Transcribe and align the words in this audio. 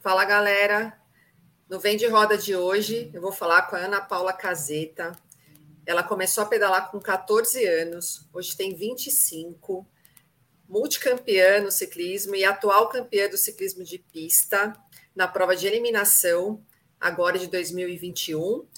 Fala 0.00 0.24
galera, 0.24 0.96
no 1.68 1.80
Vem 1.80 1.96
de 1.96 2.06
Roda 2.06 2.38
de 2.38 2.54
hoje 2.54 3.10
eu 3.12 3.20
vou 3.20 3.32
falar 3.32 3.62
com 3.62 3.74
a 3.74 3.80
Ana 3.80 4.00
Paula 4.00 4.32
Caseta. 4.32 5.10
Ela 5.84 6.04
começou 6.04 6.44
a 6.44 6.46
pedalar 6.46 6.88
com 6.88 7.00
14 7.00 7.66
anos, 7.66 8.24
hoje 8.32 8.56
tem 8.56 8.76
25, 8.76 9.84
multicampeã 10.68 11.60
no 11.60 11.72
ciclismo 11.72 12.36
e 12.36 12.44
atual 12.44 12.88
campeã 12.88 13.28
do 13.28 13.36
ciclismo 13.36 13.82
de 13.82 13.98
pista 13.98 14.72
na 15.16 15.26
prova 15.26 15.56
de 15.56 15.66
eliminação, 15.66 16.64
agora 17.00 17.36
de 17.36 17.48
2021. 17.48 18.68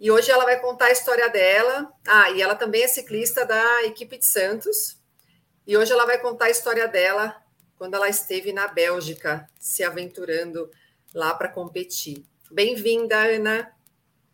E 0.00 0.10
hoje 0.10 0.30
ela 0.30 0.44
vai 0.44 0.58
contar 0.58 0.86
a 0.86 0.92
história 0.92 1.28
dela. 1.28 1.92
Ah, 2.08 2.30
e 2.30 2.40
ela 2.40 2.54
também 2.54 2.82
é 2.82 2.88
ciclista 2.88 3.44
da 3.44 3.84
equipe 3.84 4.16
de 4.16 4.24
Santos. 4.24 4.98
E 5.66 5.76
hoje 5.76 5.92
ela 5.92 6.06
vai 6.06 6.18
contar 6.18 6.46
a 6.46 6.50
história 6.50 6.88
dela 6.88 7.45
quando 7.78 7.94
ela 7.94 8.08
esteve 8.08 8.52
na 8.52 8.68
Bélgica, 8.68 9.48
se 9.58 9.84
aventurando 9.84 10.70
lá 11.14 11.34
para 11.34 11.48
competir. 11.48 12.24
Bem-vinda, 12.50 13.16
Ana. 13.16 13.70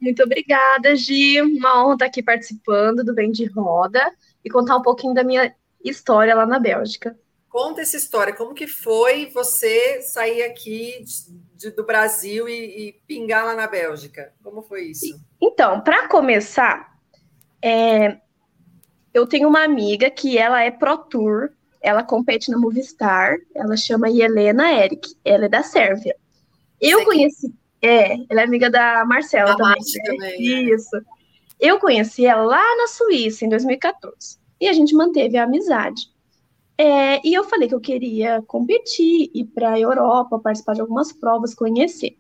Muito 0.01 0.23
obrigada, 0.23 0.95
Gi. 0.97 1.41
Uma 1.41 1.85
honra 1.85 1.95
estar 1.95 2.07
aqui 2.07 2.23
participando 2.23 3.05
do 3.05 3.15
Vem 3.15 3.31
de 3.31 3.45
Roda 3.47 4.13
e 4.45 4.51
contar 4.51 4.77
um 4.77 4.83
pouquinho 4.83 5.15
da 5.15 5.25
minha 5.25 5.55
história 5.85 6.35
lá 6.35 6.47
na 6.47 6.59
Bélgica. 6.59 7.17
Conta 7.49 7.83
essa 7.83 7.97
história, 7.97 8.35
como 8.35 8.55
que 8.55 8.67
foi 8.67 9.27
você 9.27 10.01
sair 10.01 10.43
aqui 10.43 11.05
de, 11.55 11.71
do 11.71 11.85
Brasil 11.85 12.49
e, 12.49 12.89
e, 12.89 12.93
pingar 13.07 13.45
lá 13.45 13.55
na 13.55 13.67
Bélgica? 13.67 14.33
Como 14.43 14.63
foi 14.63 14.85
isso? 14.87 15.21
Então, 15.41 15.81
para 15.83 16.09
começar, 16.09 16.97
é, 17.63 18.19
eu 19.13 19.27
tenho 19.27 19.49
uma 19.49 19.63
amiga 19.63 20.11
que 20.11 20.39
ela 20.39 20.63
é 20.63 20.71
Pro 20.71 20.97
Tour 20.97 21.51
ela 21.83 22.03
compete 22.03 22.51
na 22.51 22.59
Movistar, 22.59 23.37
ela 23.55 23.77
chama 23.77 24.11
Helena 24.11 24.73
Eric, 24.73 25.15
ela 25.25 25.47
é 25.47 25.49
da 25.49 25.63
Sérvia. 25.63 26.17
Eu 26.81 27.05
conheci, 27.05 27.53
é, 27.81 28.15
ela 28.31 28.41
é 28.41 28.45
amiga 28.45 28.71
da 28.71 29.05
Marcela 29.05 29.57
também, 29.57 29.75
né? 29.75 30.03
também. 30.05 30.67
Né? 30.67 30.75
Isso. 30.75 30.97
Eu 31.59 31.79
conheci 31.79 32.27
ela 32.27 32.43
lá 32.43 32.77
na 32.77 32.87
Suíça, 32.87 33.45
em 33.45 33.49
2014, 33.49 34.39
e 34.61 34.69
a 34.69 34.73
gente 34.73 34.95
manteve 34.95 35.37
a 35.37 35.45
amizade. 35.45 36.03
É, 36.79 37.21
e 37.27 37.35
eu 37.35 37.45
falei 37.45 37.69
que 37.69 37.75
eu 37.75 37.81
queria 37.81 38.43
competir, 38.43 39.31
ir 39.35 39.45
para 39.47 39.75
a 39.75 39.81
Europa, 39.81 40.39
participar 40.39 40.75
de 40.75 40.81
algumas 40.81 41.13
provas, 41.13 41.55
conhecer. 41.55 42.17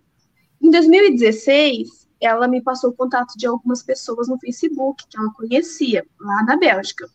Em 0.60 0.70
2016, 0.70 2.08
ela 2.20 2.46
me 2.46 2.62
passou 2.62 2.90
o 2.90 2.94
contato 2.94 3.36
de 3.36 3.46
algumas 3.46 3.82
pessoas 3.82 4.28
no 4.28 4.38
Facebook 4.38 5.04
que 5.08 5.18
ela 5.18 5.32
conhecia, 5.34 6.06
lá 6.20 6.44
na 6.44 6.56
Bélgica. 6.56 7.08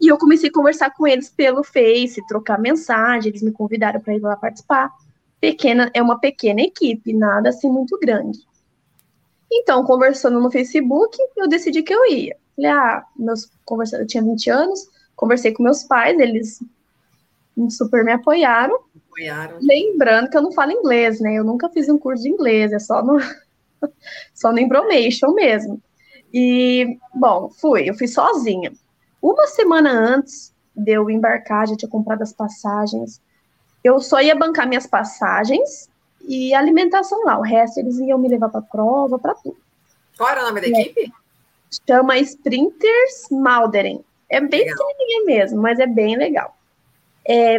E 0.00 0.08
eu 0.08 0.16
comecei 0.16 0.48
a 0.48 0.52
conversar 0.52 0.90
com 0.90 1.06
eles 1.06 1.28
pelo 1.28 1.64
Face, 1.64 2.24
trocar 2.26 2.58
mensagem, 2.58 3.30
eles 3.30 3.42
me 3.42 3.52
convidaram 3.52 4.00
para 4.00 4.14
ir 4.14 4.20
lá 4.20 4.36
participar. 4.36 4.92
Pequena, 5.40 5.90
é 5.94 6.02
uma 6.02 6.18
pequena 6.18 6.60
equipe, 6.60 7.12
nada 7.12 7.48
assim 7.48 7.70
muito 7.70 7.98
grande. 7.98 8.38
Então, 9.50 9.84
conversando 9.84 10.40
no 10.40 10.50
Facebook, 10.50 11.16
eu 11.36 11.48
decidi 11.48 11.82
que 11.82 11.92
eu 11.92 12.06
ia. 12.06 12.36
Falei, 12.54 12.70
ah, 12.70 13.04
meus 13.16 13.50
conversando, 13.64 14.02
eu 14.02 14.06
tinha 14.06 14.22
20 14.22 14.50
anos, 14.50 14.86
conversei 15.16 15.52
com 15.52 15.62
meus 15.62 15.84
pais, 15.84 16.18
eles 16.18 16.60
super 17.70 18.04
me 18.04 18.12
apoiaram. 18.12 18.78
Apoiaram. 19.10 19.58
Lembrando 19.60 20.28
que 20.28 20.36
eu 20.36 20.42
não 20.42 20.52
falo 20.52 20.72
inglês, 20.72 21.20
né? 21.20 21.34
Eu 21.34 21.44
nunca 21.44 21.68
fiz 21.68 21.88
um 21.88 21.98
curso 21.98 22.22
de 22.22 22.28
inglês, 22.28 22.72
é 22.72 22.78
só 22.78 23.02
no 23.02 23.18
só 24.34 24.52
no 24.52 24.58
Embromation 24.58 25.32
mesmo. 25.32 25.80
E, 26.32 26.98
bom, 27.14 27.50
fui, 27.50 27.88
eu 27.88 27.94
fui 27.94 28.06
sozinha. 28.06 28.72
Uma 29.20 29.46
semana 29.46 29.90
antes 29.90 30.52
de 30.74 30.92
eu 30.92 31.10
embarcar, 31.10 31.66
já 31.66 31.76
tinha 31.76 31.90
comprado 31.90 32.22
as 32.22 32.32
passagens. 32.32 33.20
Eu 33.82 34.00
só 34.00 34.20
ia 34.20 34.34
bancar 34.34 34.68
minhas 34.68 34.86
passagens 34.86 35.88
e 36.22 36.54
alimentação 36.54 37.24
lá. 37.24 37.38
O 37.38 37.42
resto 37.42 37.80
eles 37.80 37.98
iam 37.98 38.18
me 38.18 38.28
levar 38.28 38.48
para 38.48 38.62
prova, 38.62 39.18
para 39.18 39.34
tudo. 39.34 39.56
Qual 40.16 40.28
era 40.28 40.42
o 40.42 40.46
nome 40.46 40.60
da 40.60 40.66
é. 40.68 40.82
equipe? 40.82 41.12
Chama 41.86 42.18
Sprinters 42.18 43.28
Malderen. 43.30 44.04
É 44.28 44.40
bem 44.40 44.60
legal. 44.60 44.86
pequenininha 44.86 45.24
mesmo, 45.24 45.60
mas 45.60 45.78
é 45.78 45.86
bem 45.86 46.16
legal. 46.16 46.56
É, 47.26 47.58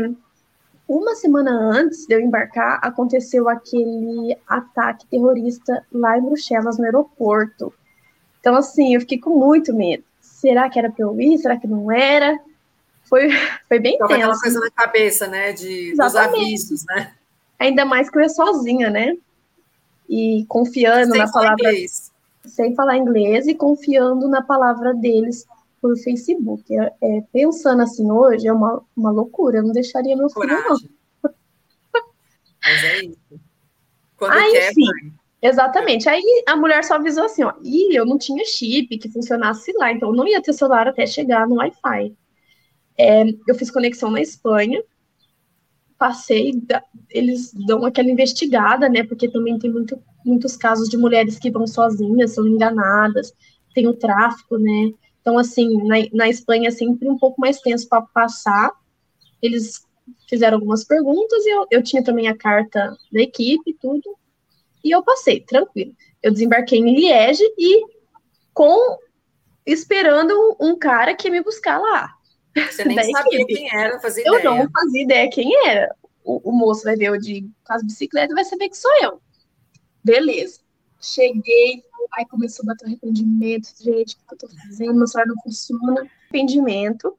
uma 0.88 1.16
semana 1.16 1.51
antes 1.51 2.05
de 2.07 2.16
eu 2.16 2.19
embarcar, 2.19 2.79
aconteceu 2.81 3.50
aquele 3.50 4.38
ataque 4.47 5.05
terrorista 5.07 5.85
lá 5.91 6.17
em 6.17 6.22
Bruxelas, 6.22 6.78
no 6.78 6.85
aeroporto. 6.85 7.73
Então, 8.39 8.55
assim, 8.55 8.95
eu 8.95 9.01
fiquei 9.01 9.19
com 9.19 9.31
muito 9.31 9.73
medo 9.73 10.03
será 10.39 10.69
que 10.69 10.79
era 10.79 10.89
para 10.89 11.03
eu 11.03 11.19
ir? 11.19 11.38
Será 11.38 11.57
que 11.57 11.67
não 11.67 11.91
era? 11.91 12.39
Foi, 13.03 13.29
foi 13.67 13.79
bem 13.79 13.97
Tava 13.97 14.09
tenso. 14.09 14.22
aquela 14.22 14.39
coisa 14.39 14.59
na 14.59 14.72
cabeça, 14.72 15.27
né? 15.27 15.51
De, 15.53 15.95
dos 15.95 16.16
avisos, 16.16 16.85
né? 16.85 17.13
Ainda 17.57 17.85
mais 17.85 18.09
que 18.09 18.17
eu 18.17 18.22
ia 18.22 18.29
sozinha, 18.29 18.89
né? 18.89 19.17
E 20.09 20.45
confiando 20.47 21.11
sem 21.11 21.22
na 21.22 21.31
palavra. 21.31 21.69
Inglês. 21.69 22.11
Sem 22.45 22.73
falar 22.73 22.97
inglês 22.97 23.47
e 23.47 23.53
confiando 23.53 24.28
na 24.28 24.41
palavra 24.41 24.94
deles 24.94 25.45
por 25.81 25.95
Facebook. 25.97 26.63
É, 26.75 26.94
é, 27.01 27.23
pensando 27.33 27.81
assim 27.81 28.09
hoje, 28.09 28.47
é 28.47 28.53
uma, 28.53 28.81
uma 28.95 29.11
loucura. 29.11 29.57
Eu 29.57 29.63
não 29.63 29.73
deixaria 29.73 30.16
meu 30.16 30.29
filho, 30.29 30.47
não. 30.47 30.78
Mas 32.63 32.83
é 32.83 33.05
isso. 33.05 33.39
Quando 34.17 34.33
ah, 34.33 34.51
quer, 34.51 34.72
enfim. 34.72 35.13
Exatamente. 35.41 36.09
Aí 36.09 36.22
a 36.47 36.55
mulher 36.55 36.83
só 36.83 36.95
avisou 36.95 37.23
assim, 37.25 37.44
ó, 37.44 37.53
e 37.63 37.97
eu 37.97 38.05
não 38.05 38.17
tinha 38.17 38.44
chip 38.45 38.97
que 38.97 39.09
funcionasse 39.09 39.72
lá, 39.73 39.91
então 39.91 40.11
não 40.11 40.27
ia 40.27 40.41
ter 40.41 40.53
celular 40.53 40.88
até 40.88 41.05
chegar 41.05 41.47
no 41.47 41.55
Wi-Fi. 41.55 42.13
É, 42.97 43.23
eu 43.47 43.55
fiz 43.55 43.72
conexão 43.72 44.11
na 44.11 44.22
Espanha, 44.22 44.83
passei, 45.97 46.51
eles 47.09 47.53
dão 47.53 47.85
aquela 47.85 48.09
investigada, 48.09 48.89
né, 48.89 49.03
porque 49.03 49.29
também 49.29 49.57
tem 49.57 49.72
muito, 49.72 50.01
muitos 50.25 50.57
casos 50.57 50.89
de 50.89 50.97
mulheres 50.97 51.39
que 51.39 51.51
vão 51.51 51.66
sozinhas, 51.66 52.33
são 52.33 52.45
enganadas, 52.45 53.33
tem 53.73 53.88
o 53.88 53.94
tráfico, 53.94 54.57
né, 54.57 54.91
então, 55.22 55.38
assim, 55.38 55.78
na, 55.85 55.97
na 56.13 56.29
Espanha 56.29 56.69
é 56.69 56.72
sempre 56.72 57.09
um 57.09 57.17
pouco 57.17 57.39
mais 57.39 57.59
tenso 57.59 57.88
para 57.88 58.01
passar, 58.01 58.72
eles 59.41 59.85
fizeram 60.28 60.57
algumas 60.57 60.83
perguntas 60.83 61.45
e 61.45 61.49
eu, 61.49 61.67
eu 61.69 61.83
tinha 61.83 62.03
também 62.03 62.28
a 62.28 62.35
carta 62.35 62.97
da 63.11 63.22
equipe, 63.22 63.78
tudo, 63.79 64.17
e 64.84 64.91
eu 64.91 65.03
passei, 65.03 65.41
tranquilo. 65.41 65.94
Eu 66.22 66.31
desembarquei 66.31 66.79
em 66.79 66.95
Liege 66.95 67.44
e 67.57 67.85
com 68.53 68.97
esperando 69.66 70.34
um, 70.59 70.78
cara 70.78 71.16
que 71.16 71.28
ia 71.28 71.31
me 71.31 71.44
buscar 71.44 71.78
lá. 71.78 72.13
Você 72.56 72.84
nem 72.84 72.97
sabia 73.12 73.41
equipe. 73.41 73.56
quem 73.56 73.69
era, 73.73 74.00
fazia 74.00 74.23
eu 74.25 74.40
ideia. 74.40 74.47
Eu 74.47 74.56
não 74.56 74.69
fazia 74.72 75.03
ideia 75.03 75.29
quem 75.29 75.67
era. 75.67 75.95
O, 76.23 76.50
o 76.50 76.51
moço 76.51 76.84
vai 76.84 76.95
ver 76.95 77.06
eu 77.06 77.17
de 77.17 77.47
com 77.66 77.73
as 77.73 77.84
bicicletas 77.84 78.35
vai 78.35 78.44
saber 78.44 78.69
que 78.69 78.78
sou 78.78 78.91
eu. 79.01 79.22
Beleza. 80.03 80.59
Cheguei, 81.01 81.84
aí 82.13 82.25
começou 82.25 82.63
a 82.63 82.67
bater 82.67 82.85
arrependimento, 82.85 83.69
gente, 83.79 84.16
o 84.16 84.28
que 84.28 84.34
eu 84.34 84.38
tô 84.38 84.47
fazendo? 84.50 84.96
Meu 84.96 85.07
celular 85.07 85.28
não 85.28 85.41
funciona. 85.44 86.09
Arrependimento. 86.23 87.17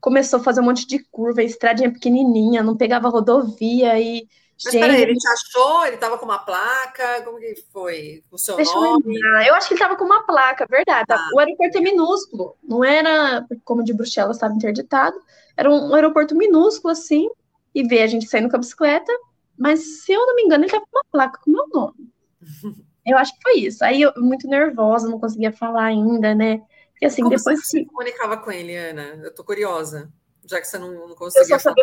Começou 0.00 0.40
a 0.40 0.42
fazer 0.42 0.60
um 0.60 0.64
monte 0.64 0.86
de 0.86 0.98
curva, 1.04 1.42
estradinha 1.42 1.90
pequenininha, 1.90 2.62
não 2.62 2.76
pegava 2.76 3.08
rodovia 3.08 3.98
e 3.98 4.28
mas 4.64 4.72
Gente, 4.72 4.82
peraí, 4.82 5.02
ele 5.02 5.14
te 5.14 5.28
achou? 5.28 5.84
Ele 5.84 5.96
estava 5.96 6.16
com 6.16 6.24
uma 6.24 6.38
placa? 6.38 7.22
Como 7.22 7.38
que 7.38 7.54
foi? 7.70 8.24
O 8.30 8.38
seu 8.38 8.56
Deixa 8.56 8.74
nome? 8.74 9.18
Eu, 9.18 9.30
eu 9.48 9.54
acho 9.54 9.68
que 9.68 9.74
ele 9.74 9.80
estava 9.80 9.96
com 9.96 10.04
uma 10.04 10.24
placa, 10.24 10.66
verdade. 10.68 11.04
Ah. 11.10 11.28
O 11.34 11.38
aeroporto 11.38 11.76
é 11.76 11.80
minúsculo. 11.80 12.56
Não 12.62 12.82
era 12.82 13.46
como 13.64 13.84
de 13.84 13.92
Bruxelas 13.92 14.36
estava 14.36 14.54
interditado. 14.54 15.16
Era 15.56 15.70
um, 15.70 15.94
aeroporto 15.94 16.34
minúsculo, 16.34 16.92
assim. 16.92 17.28
E 17.74 17.86
ver 17.86 18.02
a 18.02 18.06
gente 18.06 18.26
saindo 18.26 18.48
com 18.48 18.56
a 18.56 18.60
bicicleta. 18.60 19.12
Mas, 19.58 20.04
se 20.04 20.12
eu 20.12 20.24
não 20.26 20.34
me 20.34 20.42
engano, 20.42 20.64
ele 20.64 20.66
estava 20.66 20.86
com 20.90 20.98
uma 20.98 21.04
placa 21.12 21.40
com 21.42 21.50
o 21.50 21.52
meu 21.52 21.68
nome. 21.68 22.10
eu 23.06 23.18
acho 23.18 23.34
que 23.34 23.42
foi 23.42 23.58
isso. 23.58 23.84
Aí, 23.84 24.00
eu, 24.00 24.12
muito 24.16 24.48
nervosa, 24.48 25.08
não 25.08 25.20
conseguia 25.20 25.52
falar 25.52 25.84
ainda, 25.84 26.34
né? 26.34 26.62
E 27.00 27.04
assim, 27.04 27.22
Como 27.22 27.36
depois. 27.36 27.60
Você 27.60 27.80
se 27.80 27.84
comunicava 27.84 28.38
com 28.38 28.50
ele, 28.50 28.74
Ana? 28.74 29.20
Eu 29.22 29.34
tô 29.34 29.44
curiosa. 29.44 30.10
Já 30.46 30.60
que 30.60 30.66
você 30.66 30.78
não, 30.78 31.08
não 31.08 31.14
conseguia 31.14 31.58
falar. 31.58 31.76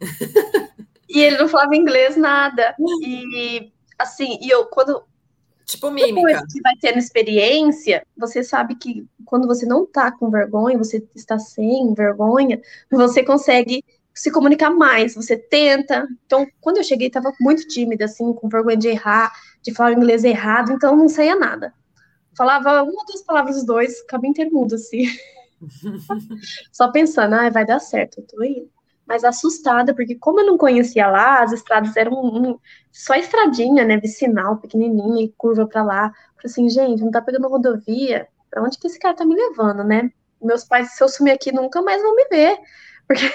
E 1.18 1.20
ele 1.20 1.36
não 1.36 1.48
falava 1.48 1.74
inglês 1.74 2.16
nada. 2.16 2.76
E 3.02 3.72
assim, 3.98 4.38
e 4.40 4.48
eu 4.48 4.66
quando 4.66 5.02
tipo 5.66 5.90
mímica. 5.90 6.14
Depois 6.14 6.52
que 6.52 6.60
vai 6.62 6.74
tendo 6.80 6.98
experiência, 6.98 8.06
você 8.16 8.44
sabe 8.44 8.76
que 8.76 9.04
quando 9.24 9.48
você 9.48 9.66
não 9.66 9.84
tá 9.84 10.12
com 10.12 10.30
vergonha, 10.30 10.78
você 10.78 11.04
está 11.16 11.36
sem 11.36 11.92
vergonha, 11.92 12.60
você 12.88 13.24
consegue 13.24 13.84
se 14.14 14.30
comunicar 14.30 14.70
mais, 14.70 15.16
você 15.16 15.36
tenta. 15.36 16.06
Então, 16.24 16.46
quando 16.60 16.76
eu 16.76 16.84
cheguei, 16.84 17.08
estava 17.08 17.32
muito 17.40 17.66
tímida, 17.66 18.04
assim, 18.04 18.32
com 18.32 18.48
vergonha 18.48 18.76
de 18.76 18.86
errar, 18.86 19.32
de 19.60 19.74
falar 19.74 19.94
inglês 19.94 20.22
errado, 20.22 20.70
então 20.70 20.94
não 20.94 21.08
saía 21.08 21.34
nada. 21.34 21.74
Falava 22.36 22.84
uma, 22.84 23.04
duas 23.04 23.22
palavras 23.22 23.64
dois, 23.64 24.02
caminho 24.02 24.30
inteiro 24.30 24.52
mudo, 24.52 24.76
assim. 24.76 25.04
Só 26.70 26.92
pensando, 26.92 27.34
ah, 27.34 27.50
vai 27.50 27.66
dar 27.66 27.80
certo, 27.80 28.20
eu 28.20 28.26
tô 28.26 28.44
indo 28.44 28.77
mas 29.08 29.24
assustada, 29.24 29.94
porque 29.94 30.14
como 30.16 30.40
eu 30.40 30.46
não 30.46 30.58
conhecia 30.58 31.08
lá, 31.08 31.42
as 31.42 31.52
estradas 31.52 31.96
eram 31.96 32.12
um, 32.12 32.58
só 32.92 33.14
estradinha, 33.14 33.82
né, 33.82 33.96
vicinal, 33.96 34.58
pequenininha, 34.58 35.32
curva 35.38 35.66
para 35.66 35.82
lá. 35.82 36.12
Falei 36.36 36.44
assim, 36.44 36.68
gente, 36.68 37.02
não 37.02 37.10
tá 37.10 37.22
pegando 37.22 37.48
rodovia, 37.48 38.28
pra 38.50 38.62
onde 38.62 38.78
que 38.78 38.86
esse 38.86 38.98
cara 38.98 39.16
tá 39.16 39.24
me 39.24 39.34
levando, 39.34 39.82
né? 39.82 40.12
Meus 40.42 40.62
pais, 40.64 40.90
se 40.92 41.02
eu 41.02 41.08
sumir 41.08 41.32
aqui, 41.32 41.50
nunca 41.50 41.80
mais 41.80 42.02
vão 42.02 42.14
me 42.14 42.26
ver, 42.28 42.58
porque 43.08 43.32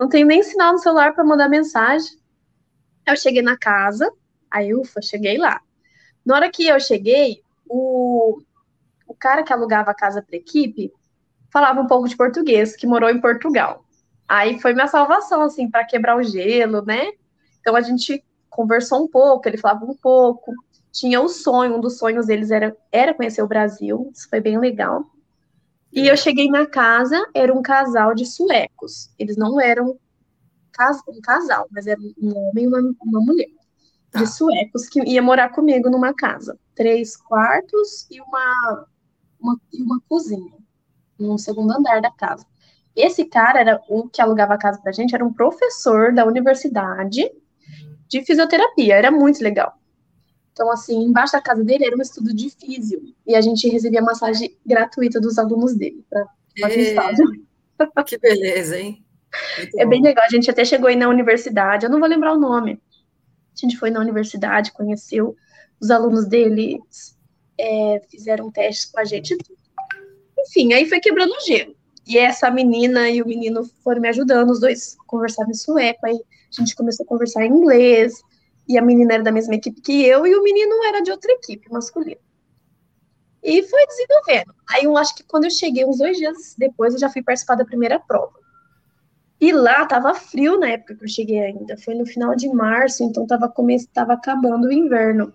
não 0.00 0.08
tenho 0.08 0.26
nem 0.26 0.42
sinal 0.42 0.72
no 0.72 0.78
celular 0.78 1.14
para 1.14 1.24
mandar 1.24 1.50
mensagem. 1.50 2.18
Eu 3.06 3.16
cheguei 3.18 3.42
na 3.42 3.56
casa, 3.56 4.10
aí 4.50 4.74
ufa, 4.74 5.02
cheguei 5.02 5.36
lá. 5.36 5.60
Na 6.24 6.36
hora 6.36 6.50
que 6.50 6.66
eu 6.66 6.80
cheguei, 6.80 7.42
o, 7.68 8.40
o 9.06 9.14
cara 9.14 9.42
que 9.42 9.52
alugava 9.52 9.90
a 9.90 9.94
casa 9.94 10.22
para 10.22 10.36
equipe 10.36 10.90
falava 11.52 11.80
um 11.80 11.86
pouco 11.86 12.08
de 12.08 12.16
português, 12.16 12.74
que 12.74 12.86
morou 12.86 13.10
em 13.10 13.20
Portugal. 13.20 13.85
Aí 14.28 14.60
foi 14.60 14.72
minha 14.72 14.88
salvação, 14.88 15.42
assim, 15.42 15.70
para 15.70 15.84
quebrar 15.84 16.16
o 16.16 16.22
gelo, 16.22 16.82
né? 16.82 17.12
Então 17.60 17.76
a 17.76 17.80
gente 17.80 18.24
conversou 18.50 19.04
um 19.04 19.08
pouco, 19.08 19.48
ele 19.48 19.58
falava 19.58 19.84
um 19.84 19.94
pouco. 19.94 20.52
Tinha 20.92 21.20
o 21.20 21.28
sonho, 21.28 21.76
um 21.76 21.80
dos 21.80 21.98
sonhos 21.98 22.26
deles 22.26 22.50
era, 22.50 22.76
era 22.90 23.12
conhecer 23.12 23.42
o 23.42 23.46
Brasil, 23.46 24.10
isso 24.14 24.28
foi 24.28 24.40
bem 24.40 24.58
legal. 24.58 25.04
E 25.92 26.08
eu 26.08 26.16
cheguei 26.16 26.48
na 26.48 26.66
casa, 26.66 27.24
era 27.34 27.52
um 27.54 27.62
casal 27.62 28.14
de 28.14 28.26
suecos. 28.26 29.10
Eles 29.18 29.36
não 29.36 29.60
eram 29.60 29.98
um 31.08 31.20
casal, 31.22 31.66
mas 31.70 31.86
era 31.86 31.98
um 32.00 32.36
homem 32.36 32.64
e 32.64 32.66
uma, 32.66 32.94
uma 33.02 33.20
mulher. 33.20 33.48
Tá. 34.10 34.20
De 34.20 34.26
suecos, 34.26 34.88
que 34.88 35.00
ia 35.02 35.22
morar 35.22 35.50
comigo 35.50 35.88
numa 35.88 36.12
casa. 36.14 36.58
Três 36.74 37.16
quartos 37.16 38.06
e 38.10 38.20
uma, 38.20 38.86
uma, 39.40 39.60
e 39.72 39.82
uma 39.82 40.00
cozinha. 40.08 40.52
No 41.18 41.38
segundo 41.38 41.72
andar 41.72 42.02
da 42.02 42.10
casa. 42.10 42.44
Esse 42.96 43.26
cara 43.26 43.60
era 43.60 43.82
o 43.88 44.08
que 44.08 44.22
alugava 44.22 44.54
a 44.54 44.58
casa 44.58 44.80
pra 44.80 44.90
gente, 44.90 45.14
era 45.14 45.24
um 45.24 45.32
professor 45.32 46.14
da 46.14 46.24
universidade 46.24 47.30
de 48.08 48.24
fisioterapia. 48.24 48.94
Era 48.94 49.10
muito 49.10 49.42
legal. 49.42 49.78
Então, 50.52 50.70
assim, 50.70 51.04
embaixo 51.04 51.34
da 51.34 51.42
casa 51.42 51.62
dele 51.62 51.84
era 51.84 51.94
um 51.94 52.00
estudo 52.00 52.34
de 52.34 52.48
físio. 52.48 53.02
E 53.26 53.36
a 53.36 53.42
gente 53.42 53.68
recebia 53.68 54.00
massagem 54.00 54.56
gratuita 54.64 55.20
dos 55.20 55.38
alunos 55.38 55.74
dele 55.74 56.02
para 56.08 56.26
fazer 56.58 56.80
estágio. 56.80 57.26
Que 58.06 58.16
beleza, 58.16 58.78
hein? 58.78 59.04
Muito 59.58 59.78
é 59.78 59.84
bom. 59.84 59.90
bem 59.90 60.00
legal. 60.00 60.24
A 60.24 60.30
gente 60.30 60.50
até 60.50 60.64
chegou 60.64 60.88
aí 60.88 60.96
na 60.96 61.10
universidade, 61.10 61.84
eu 61.84 61.90
não 61.90 62.00
vou 62.00 62.08
lembrar 62.08 62.32
o 62.32 62.40
nome. 62.40 62.80
A 63.52 63.60
gente 63.60 63.76
foi 63.76 63.90
na 63.90 64.00
universidade, 64.00 64.72
conheceu 64.72 65.36
os 65.78 65.90
alunos 65.90 66.26
deles, 66.26 67.18
é, 67.58 68.00
fizeram 68.10 68.50
testes 68.50 68.86
com 68.86 68.98
a 68.98 69.04
gente. 69.04 69.36
Enfim, 70.38 70.72
aí 70.72 70.86
foi 70.86 71.00
quebrando 71.00 71.32
o 71.32 71.40
gelo. 71.40 71.75
E 72.06 72.18
essa 72.18 72.50
menina 72.50 73.10
e 73.10 73.20
o 73.20 73.26
menino 73.26 73.64
foram 73.82 74.00
me 74.00 74.08
ajudando, 74.08 74.50
os 74.50 74.60
dois 74.60 74.96
conversavam 75.06 75.50
em 75.50 75.54
sueco, 75.54 76.06
aí 76.06 76.14
a 76.14 76.60
gente 76.60 76.76
começou 76.76 77.04
a 77.04 77.08
conversar 77.08 77.44
em 77.44 77.50
inglês, 77.50 78.14
e 78.68 78.78
a 78.78 78.82
menina 78.82 79.14
era 79.14 79.22
da 79.22 79.32
mesma 79.32 79.54
equipe 79.54 79.80
que 79.80 80.04
eu, 80.04 80.26
e 80.26 80.34
o 80.34 80.42
menino 80.42 80.84
era 80.84 81.02
de 81.02 81.10
outra 81.10 81.32
equipe, 81.32 81.70
masculino. 81.70 82.20
E 83.42 83.62
foi 83.62 83.86
desenvolvendo. 83.86 84.54
Aí 84.68 84.84
eu 84.84 84.96
acho 84.96 85.14
que 85.14 85.22
quando 85.22 85.44
eu 85.44 85.50
cheguei, 85.50 85.84
uns 85.84 85.98
dois 85.98 86.16
dias 86.16 86.54
depois, 86.58 86.94
eu 86.94 87.00
já 87.00 87.08
fui 87.08 87.22
participar 87.22 87.54
da 87.54 87.64
primeira 87.64 87.98
prova. 88.00 88.34
E 89.40 89.52
lá 89.52 89.86
tava 89.86 90.14
frio 90.14 90.58
na 90.58 90.70
época 90.70 90.96
que 90.96 91.04
eu 91.04 91.08
cheguei 91.08 91.40
ainda. 91.40 91.76
Foi 91.76 91.94
no 91.94 92.06
final 92.06 92.34
de 92.34 92.48
março, 92.48 93.04
então 93.04 93.26
tava, 93.26 93.48
come... 93.48 93.84
tava 93.88 94.14
acabando 94.14 94.66
o 94.66 94.72
inverno. 94.72 95.32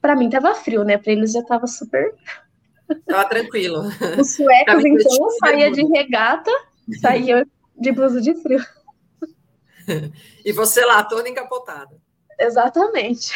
Para 0.00 0.16
mim 0.16 0.28
tava 0.28 0.54
frio, 0.54 0.84
né? 0.84 0.98
Para 0.98 1.12
eles 1.12 1.32
já 1.32 1.42
tava 1.42 1.66
super. 1.66 2.14
Tava 3.06 3.28
tranquilo. 3.28 3.82
Os 4.18 4.34
suecos, 4.34 4.84
então, 4.84 5.30
saía 5.38 5.70
de 5.70 5.84
regata, 5.86 6.50
saía 7.00 7.46
de 7.76 7.92
blusa 7.92 8.20
de 8.20 8.34
frio. 8.34 8.60
E 10.44 10.52
você 10.52 10.84
lá, 10.84 11.02
toda 11.04 11.28
encapotada. 11.28 12.00
Exatamente. 12.38 13.32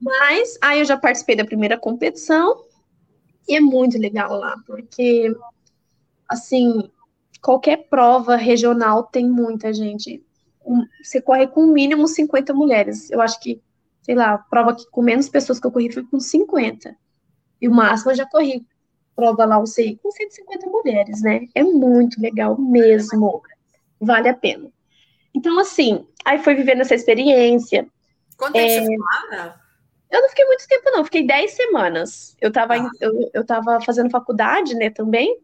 Mas 0.00 0.58
aí 0.60 0.80
eu 0.80 0.84
já 0.84 0.96
participei 0.96 1.36
da 1.36 1.44
primeira 1.44 1.78
competição 1.78 2.64
e 3.48 3.56
é 3.56 3.60
muito 3.60 3.98
legal 3.98 4.34
lá, 4.34 4.56
porque 4.66 5.34
assim, 6.28 6.90
qualquer 7.40 7.88
prova 7.88 8.36
regional 8.36 9.04
tem 9.04 9.28
muita 9.28 9.72
gente. 9.72 10.24
Você 11.02 11.20
corre 11.20 11.46
com 11.46 11.66
mínimo 11.66 12.08
50 12.08 12.52
mulheres. 12.52 13.10
Eu 13.10 13.20
acho 13.20 13.40
que, 13.40 13.62
sei 14.02 14.14
lá, 14.14 14.34
a 14.34 14.38
prova 14.38 14.74
que 14.74 14.84
com 14.90 15.00
menos 15.00 15.28
pessoas 15.28 15.60
que 15.60 15.66
eu 15.66 15.70
corri 15.70 15.92
foi 15.92 16.04
com 16.04 16.18
50. 16.18 16.96
E 17.60 17.68
o 17.68 17.72
máximo 17.72 18.10
eu 18.10 18.16
já 18.16 18.26
corri 18.26 18.64
prova 19.16 19.46
lá, 19.46 19.58
o 19.58 19.66
CI, 19.66 19.98
com 20.02 20.10
150 20.10 20.66
mulheres, 20.68 21.22
né? 21.22 21.48
É 21.54 21.64
muito 21.64 22.20
legal 22.20 22.60
mesmo. 22.60 23.42
Vale 23.98 24.28
a 24.28 24.34
pena. 24.34 24.70
Então, 25.34 25.58
assim, 25.58 26.06
aí 26.22 26.38
foi 26.38 26.54
vivendo 26.54 26.82
essa 26.82 26.94
experiência. 26.94 27.88
Quanto 28.36 28.52
tempo 28.52 28.66
é... 28.66 28.80
você 28.80 28.86
ficou 28.86 29.06
lá? 29.30 29.60
Eu 30.08 30.20
não 30.22 30.28
fiquei 30.28 30.44
muito 30.44 30.68
tempo, 30.68 30.90
não, 30.90 31.04
fiquei 31.04 31.26
10 31.26 31.50
semanas. 31.50 32.36
Eu 32.40 32.48
estava 32.48 32.74
ah. 32.76 32.90
eu, 33.00 33.30
eu 33.34 33.44
tava 33.44 33.80
fazendo 33.80 34.10
faculdade, 34.10 34.74
né, 34.74 34.88
também, 34.88 35.40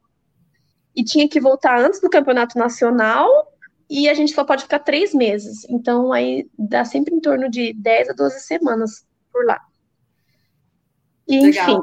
e 0.95 1.03
tinha 1.03 1.29
que 1.29 1.41
voltar 1.41 1.81
antes 1.81 2.01
do 2.01 2.11
campeonato 2.11 2.57
nacional, 2.57 3.29
e 3.91 4.09
a 4.09 4.15
gente 4.15 4.33
só 4.33 4.45
pode 4.45 4.63
ficar 4.63 4.79
três 4.79 5.13
meses. 5.13 5.67
Então, 5.69 6.13
aí 6.13 6.49
dá 6.57 6.85
sempre 6.85 7.15
em 7.15 7.21
torno 7.21 7.51
de 7.51 7.73
10 7.73 8.11
a 8.11 8.13
12 8.13 8.41
semanas 8.41 9.05
por 9.33 9.45
lá. 9.45 9.61
E, 11.27 11.37
enfim, 11.37 11.79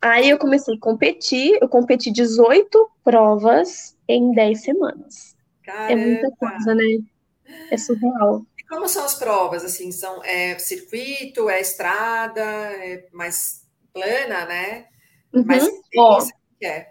aí 0.00 0.30
eu 0.30 0.38
comecei 0.38 0.74
a 0.74 0.80
competir, 0.80 1.58
eu 1.60 1.68
competi 1.68 2.10
18 2.10 2.90
provas 3.04 3.96
em 4.08 4.32
10 4.32 4.62
semanas. 4.62 5.36
Caramba. 5.62 5.92
É 5.92 5.96
muita 5.96 6.30
coisa, 6.32 6.74
né? 6.74 6.98
É 7.70 7.76
surreal. 7.76 8.44
E 8.58 8.64
como 8.64 8.88
são 8.88 9.04
as 9.04 9.14
provas? 9.14 9.64
Assim, 9.64 9.92
são 9.92 10.22
é 10.24 10.58
circuito, 10.58 11.48
é 11.48 11.60
estrada, 11.60 12.40
é 12.40 13.06
mais 13.12 13.66
plana, 13.92 14.46
né? 14.46 14.86
Uhum. 15.32 15.44
Mas 15.46 15.68
Ó, 15.96 16.26
é. 16.62 16.88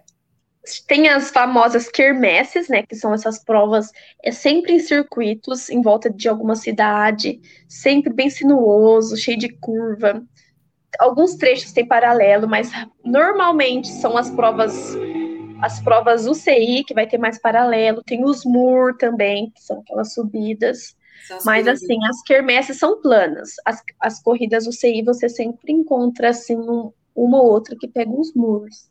Tem 0.86 1.07
as 1.07 1.30
famosas 1.31 1.89
quermesses, 1.89 2.68
né? 2.68 2.83
Que 2.83 2.95
são 2.95 3.13
essas 3.13 3.42
provas, 3.44 3.89
é 4.21 4.31
sempre 4.31 4.74
em 4.74 4.80
circuitos, 4.80 5.69
em 5.69 5.81
volta 5.81 6.10
de 6.10 6.27
alguma 6.27 6.56
cidade, 6.56 7.39
sempre 7.69 8.12
bem 8.12 8.30
sinuoso, 8.30 9.15
cheio 9.15 9.38
de 9.38 9.50
curva. 9.50 10.21
Alguns 10.99 11.35
trechos 11.35 11.71
têm 11.71 11.88
paralelo, 11.88 12.47
mas 12.47 12.71
normalmente 13.03 13.88
são 13.88 14.17
as 14.17 14.29
provas 14.29 14.95
as 15.59 15.79
provas 15.79 16.27
UCI, 16.27 16.83
que 16.83 16.94
vai 16.94 17.07
ter 17.07 17.17
mais 17.17 17.39
paralelo, 17.39 18.03
tem 18.03 18.23
os 18.23 18.45
MUR 18.45 18.95
também, 18.95 19.49
que 19.49 19.63
são 19.63 19.79
aquelas 19.79 20.13
subidas. 20.13 20.95
Mas 21.44 21.67
assim, 21.67 21.97
as 22.07 22.21
quermesses 22.21 22.77
são 22.77 23.01
planas. 23.01 23.55
As, 23.65 23.81
as 23.99 24.21
corridas 24.21 24.67
UCI 24.67 25.01
você 25.01 25.27
sempre 25.27 25.73
encontra 25.73 26.29
assim 26.29 26.55
um, 26.55 26.91
uma 27.15 27.41
ou 27.41 27.50
outra 27.50 27.75
que 27.75 27.88
pega 27.88 28.11
uns 28.11 28.33
muros, 28.33 28.89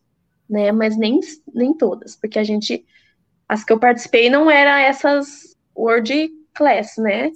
né? 0.50 0.73
Mas 0.73 0.97
nem, 0.97 1.20
nem 1.55 1.73
todas, 1.73 2.17
porque 2.17 2.38
a 2.38 2.44
gente 2.44 2.85
as 3.49 3.62
que 3.62 3.73
eu 3.73 3.79
participei 3.79 4.29
não 4.29 4.50
eram 4.50 4.73
essas 4.73 5.56
World 5.76 6.31
Class, 6.52 6.97
né? 6.99 7.31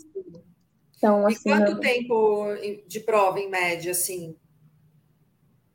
Então, 0.97 1.27
assim, 1.27 1.49
e 1.49 1.53
quanto 1.53 1.73
não... 1.73 1.81
tempo 1.81 2.47
de 2.87 3.01
prova 3.01 3.39
em 3.39 3.49
média, 3.49 3.93
assim? 3.93 4.35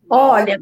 Olha, 0.10 0.60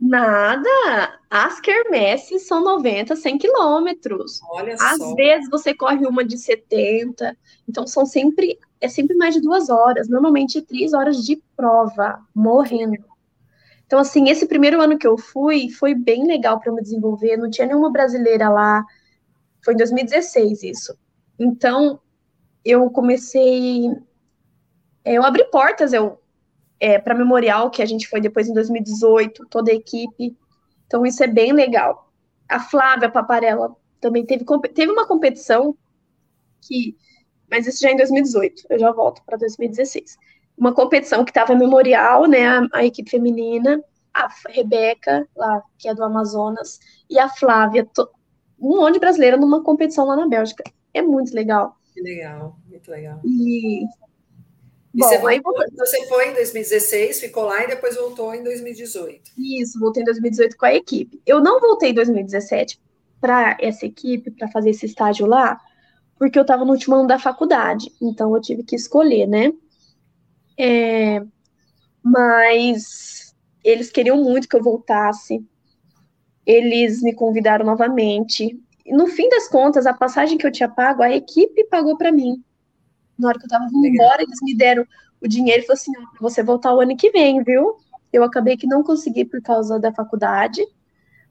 Nada. 0.00 1.20
As 1.28 1.60
quermesses 1.60 2.46
são 2.46 2.64
90, 2.64 3.14
100 3.14 3.38
quilômetros. 3.38 4.40
Olha 4.50 4.74
Às 4.74 4.98
só. 4.98 5.14
vezes 5.14 5.50
você 5.50 5.74
corre 5.74 6.06
uma 6.06 6.24
de 6.24 6.38
70. 6.38 7.36
Então 7.68 7.86
são 7.86 8.06
sempre 8.06 8.58
é 8.80 8.88
sempre 8.88 9.14
mais 9.16 9.34
de 9.34 9.42
duas 9.42 9.68
horas. 9.68 10.08
Normalmente 10.08 10.62
três 10.62 10.94
horas 10.94 11.22
de 11.22 11.36
prova, 11.54 12.18
morrendo. 12.34 13.04
Então 13.86 13.98
assim, 13.98 14.30
esse 14.30 14.46
primeiro 14.46 14.80
ano 14.80 14.96
que 14.96 15.06
eu 15.06 15.18
fui 15.18 15.68
foi 15.68 15.94
bem 15.94 16.26
legal 16.26 16.58
para 16.58 16.72
me 16.72 16.80
desenvolver. 16.80 17.36
Não 17.36 17.50
tinha 17.50 17.66
nenhuma 17.66 17.92
brasileira 17.92 18.48
lá. 18.48 18.84
Foi 19.62 19.74
em 19.74 19.76
2016 19.76 20.62
isso. 20.62 20.96
Então 21.38 22.00
eu 22.64 22.88
comecei 22.90 23.90
eu 25.04 25.24
abri 25.24 25.44
portas, 25.50 25.92
eu 25.92 26.19
é, 26.80 26.98
para 26.98 27.14
Memorial, 27.14 27.70
que 27.70 27.82
a 27.82 27.86
gente 27.86 28.08
foi 28.08 28.20
depois 28.20 28.48
em 28.48 28.54
2018, 28.54 29.46
toda 29.46 29.70
a 29.70 29.74
equipe. 29.74 30.34
Então, 30.86 31.04
isso 31.04 31.22
é 31.22 31.26
bem 31.26 31.52
legal. 31.52 32.10
A 32.48 32.58
Flávia 32.58 33.10
Paparella 33.10 33.76
também 34.00 34.24
teve, 34.24 34.44
teve 34.74 34.90
uma 34.90 35.06
competição 35.06 35.76
que. 36.62 36.96
Mas 37.50 37.66
isso 37.66 37.80
já 37.80 37.90
é 37.90 37.92
em 37.92 37.96
2018, 37.96 38.64
eu 38.70 38.78
já 38.78 38.92
volto 38.92 39.22
para 39.24 39.36
2016. 39.36 40.16
Uma 40.56 40.72
competição 40.72 41.24
que 41.24 41.30
estava 41.30 41.54
Memorial, 41.54 42.26
né? 42.26 42.46
A, 42.46 42.66
a, 42.74 42.84
equipe 42.84 43.10
feminina, 43.10 43.82
a 44.14 44.28
Rebeca, 44.48 45.28
lá, 45.36 45.62
que 45.76 45.88
é 45.88 45.94
do 45.94 46.04
Amazonas, 46.04 46.78
e 47.08 47.18
a 47.18 47.28
Flávia, 47.28 47.84
to, 47.84 48.08
um 48.58 48.76
monte 48.76 48.94
de 48.94 49.00
brasileira 49.00 49.36
numa 49.36 49.62
competição 49.62 50.06
lá 50.06 50.16
na 50.16 50.28
Bélgica. 50.28 50.62
É 50.94 51.02
muito 51.02 51.34
legal. 51.34 51.76
Que 51.92 52.00
legal, 52.00 52.56
muito 52.68 52.90
legal. 52.90 53.20
E 53.24 53.84
Bom, 54.92 55.06
você, 55.06 55.14
aí 55.14 55.40
você 55.76 56.06
foi 56.08 56.30
em 56.30 56.34
2016, 56.34 57.20
ficou 57.20 57.44
lá 57.44 57.62
e 57.62 57.68
depois 57.68 57.94
voltou 57.94 58.34
em 58.34 58.42
2018. 58.42 59.30
Isso, 59.38 59.78
voltei 59.78 60.02
em 60.02 60.06
2018 60.06 60.56
com 60.56 60.66
a 60.66 60.74
equipe. 60.74 61.22
Eu 61.24 61.40
não 61.40 61.60
voltei 61.60 61.90
em 61.90 61.94
2017 61.94 62.80
para 63.20 63.56
essa 63.60 63.86
equipe, 63.86 64.32
para 64.32 64.48
fazer 64.48 64.70
esse 64.70 64.86
estágio 64.86 65.26
lá, 65.26 65.60
porque 66.18 66.36
eu 66.36 66.42
estava 66.42 66.64
no 66.64 66.72
último 66.72 66.96
ano 66.96 67.06
da 67.06 67.20
faculdade, 67.20 67.92
então 68.02 68.34
eu 68.34 68.40
tive 68.40 68.64
que 68.64 68.74
escolher, 68.74 69.28
né? 69.28 69.52
É, 70.58 71.22
mas 72.02 73.32
eles 73.62 73.90
queriam 73.90 74.16
muito 74.16 74.48
que 74.48 74.56
eu 74.56 74.62
voltasse, 74.62 75.44
eles 76.44 77.00
me 77.00 77.14
convidaram 77.14 77.64
novamente. 77.64 78.58
E 78.84 78.92
no 78.92 79.06
fim 79.06 79.28
das 79.28 79.48
contas, 79.48 79.86
a 79.86 79.94
passagem 79.94 80.36
que 80.36 80.46
eu 80.46 80.50
tinha 80.50 80.68
pago, 80.68 81.02
a 81.02 81.14
equipe 81.14 81.64
pagou 81.68 81.96
para 81.96 82.10
mim 82.10 82.42
Na 83.20 83.28
hora 83.28 83.38
que 83.38 83.44
eu 83.44 83.48
tava 83.48 83.64
indo 83.66 83.80
Legal. 83.80 84.06
embora, 84.06 84.22
eles 84.22 84.38
me 84.42 84.56
deram 84.56 84.86
o 85.20 85.28
dinheiro 85.28 85.62
e 85.62 85.66
falaram 85.66 85.80
assim: 85.80 85.92
ah, 85.96 86.16
você 86.20 86.42
voltar 86.42 86.74
o 86.74 86.80
ano 86.80 86.96
que 86.96 87.10
vem, 87.10 87.42
viu? 87.42 87.76
Eu 88.12 88.24
acabei 88.24 88.56
que 88.56 88.66
não 88.66 88.82
consegui 88.82 89.24
por 89.24 89.40
causa 89.40 89.78
da 89.78 89.92
faculdade, 89.92 90.62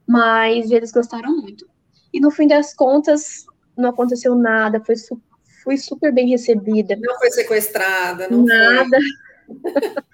mas 0.07 0.71
eles 0.71 0.91
gostaram 0.91 1.35
muito. 1.35 1.67
E 2.13 2.19
no 2.19 2.31
fim 2.31 2.47
das 2.47 2.73
contas, 2.73 3.45
não 3.75 3.89
aconteceu 3.89 4.35
nada, 4.35 4.79
foi 4.83 4.95
su 4.95 5.21
fui 5.63 5.77
super 5.77 6.13
bem 6.13 6.29
recebida. 6.29 6.95
Não 6.99 7.19
foi 7.19 7.29
sequestrada, 7.31 8.29
não 8.29 8.43
nada. 8.45 8.97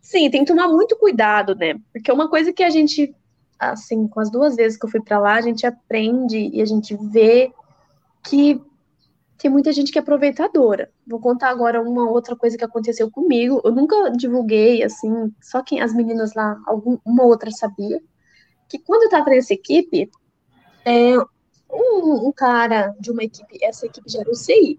Sim, 0.00 0.30
tem 0.30 0.44
que 0.44 0.52
tomar 0.52 0.68
muito 0.68 0.96
cuidado, 0.96 1.54
né? 1.54 1.74
Porque 1.92 2.10
uma 2.10 2.30
coisa 2.30 2.52
que 2.52 2.62
a 2.62 2.70
gente, 2.70 3.14
assim, 3.58 4.06
com 4.06 4.20
as 4.20 4.30
duas 4.30 4.56
vezes 4.56 4.78
que 4.78 4.86
eu 4.86 4.90
fui 4.90 5.02
para 5.02 5.18
lá, 5.18 5.34
a 5.34 5.40
gente 5.40 5.66
aprende 5.66 6.48
e 6.52 6.62
a 6.62 6.64
gente 6.64 6.96
vê 7.10 7.52
que 8.24 8.58
tem 9.38 9.50
muita 9.50 9.72
gente 9.72 9.92
que 9.92 9.98
é 9.98 10.02
aproveitadora. 10.02 10.90
Vou 11.06 11.20
contar 11.20 11.50
agora 11.50 11.80
uma 11.80 12.10
outra 12.10 12.34
coisa 12.34 12.58
que 12.58 12.64
aconteceu 12.64 13.08
comigo. 13.08 13.60
Eu 13.64 13.70
nunca 13.70 14.10
divulguei, 14.10 14.82
assim, 14.82 15.32
só 15.40 15.62
quem 15.62 15.80
as 15.80 15.94
meninas 15.94 16.34
lá, 16.34 16.60
alguma 16.66 17.00
uma 17.06 17.24
outra 17.24 17.50
sabia, 17.52 18.02
que 18.68 18.78
quando 18.80 19.02
eu 19.02 19.06
estava 19.06 19.30
nessa 19.30 19.54
equipe, 19.54 20.10
é, 20.84 21.16
um, 21.70 22.28
um, 22.28 22.32
cara 22.32 22.94
de 22.98 23.12
uma 23.12 23.22
equipe, 23.22 23.58
essa 23.62 23.86
equipe 23.86 24.10
já 24.10 24.20
era 24.20 24.30
o 24.30 24.34
CI, 24.34 24.78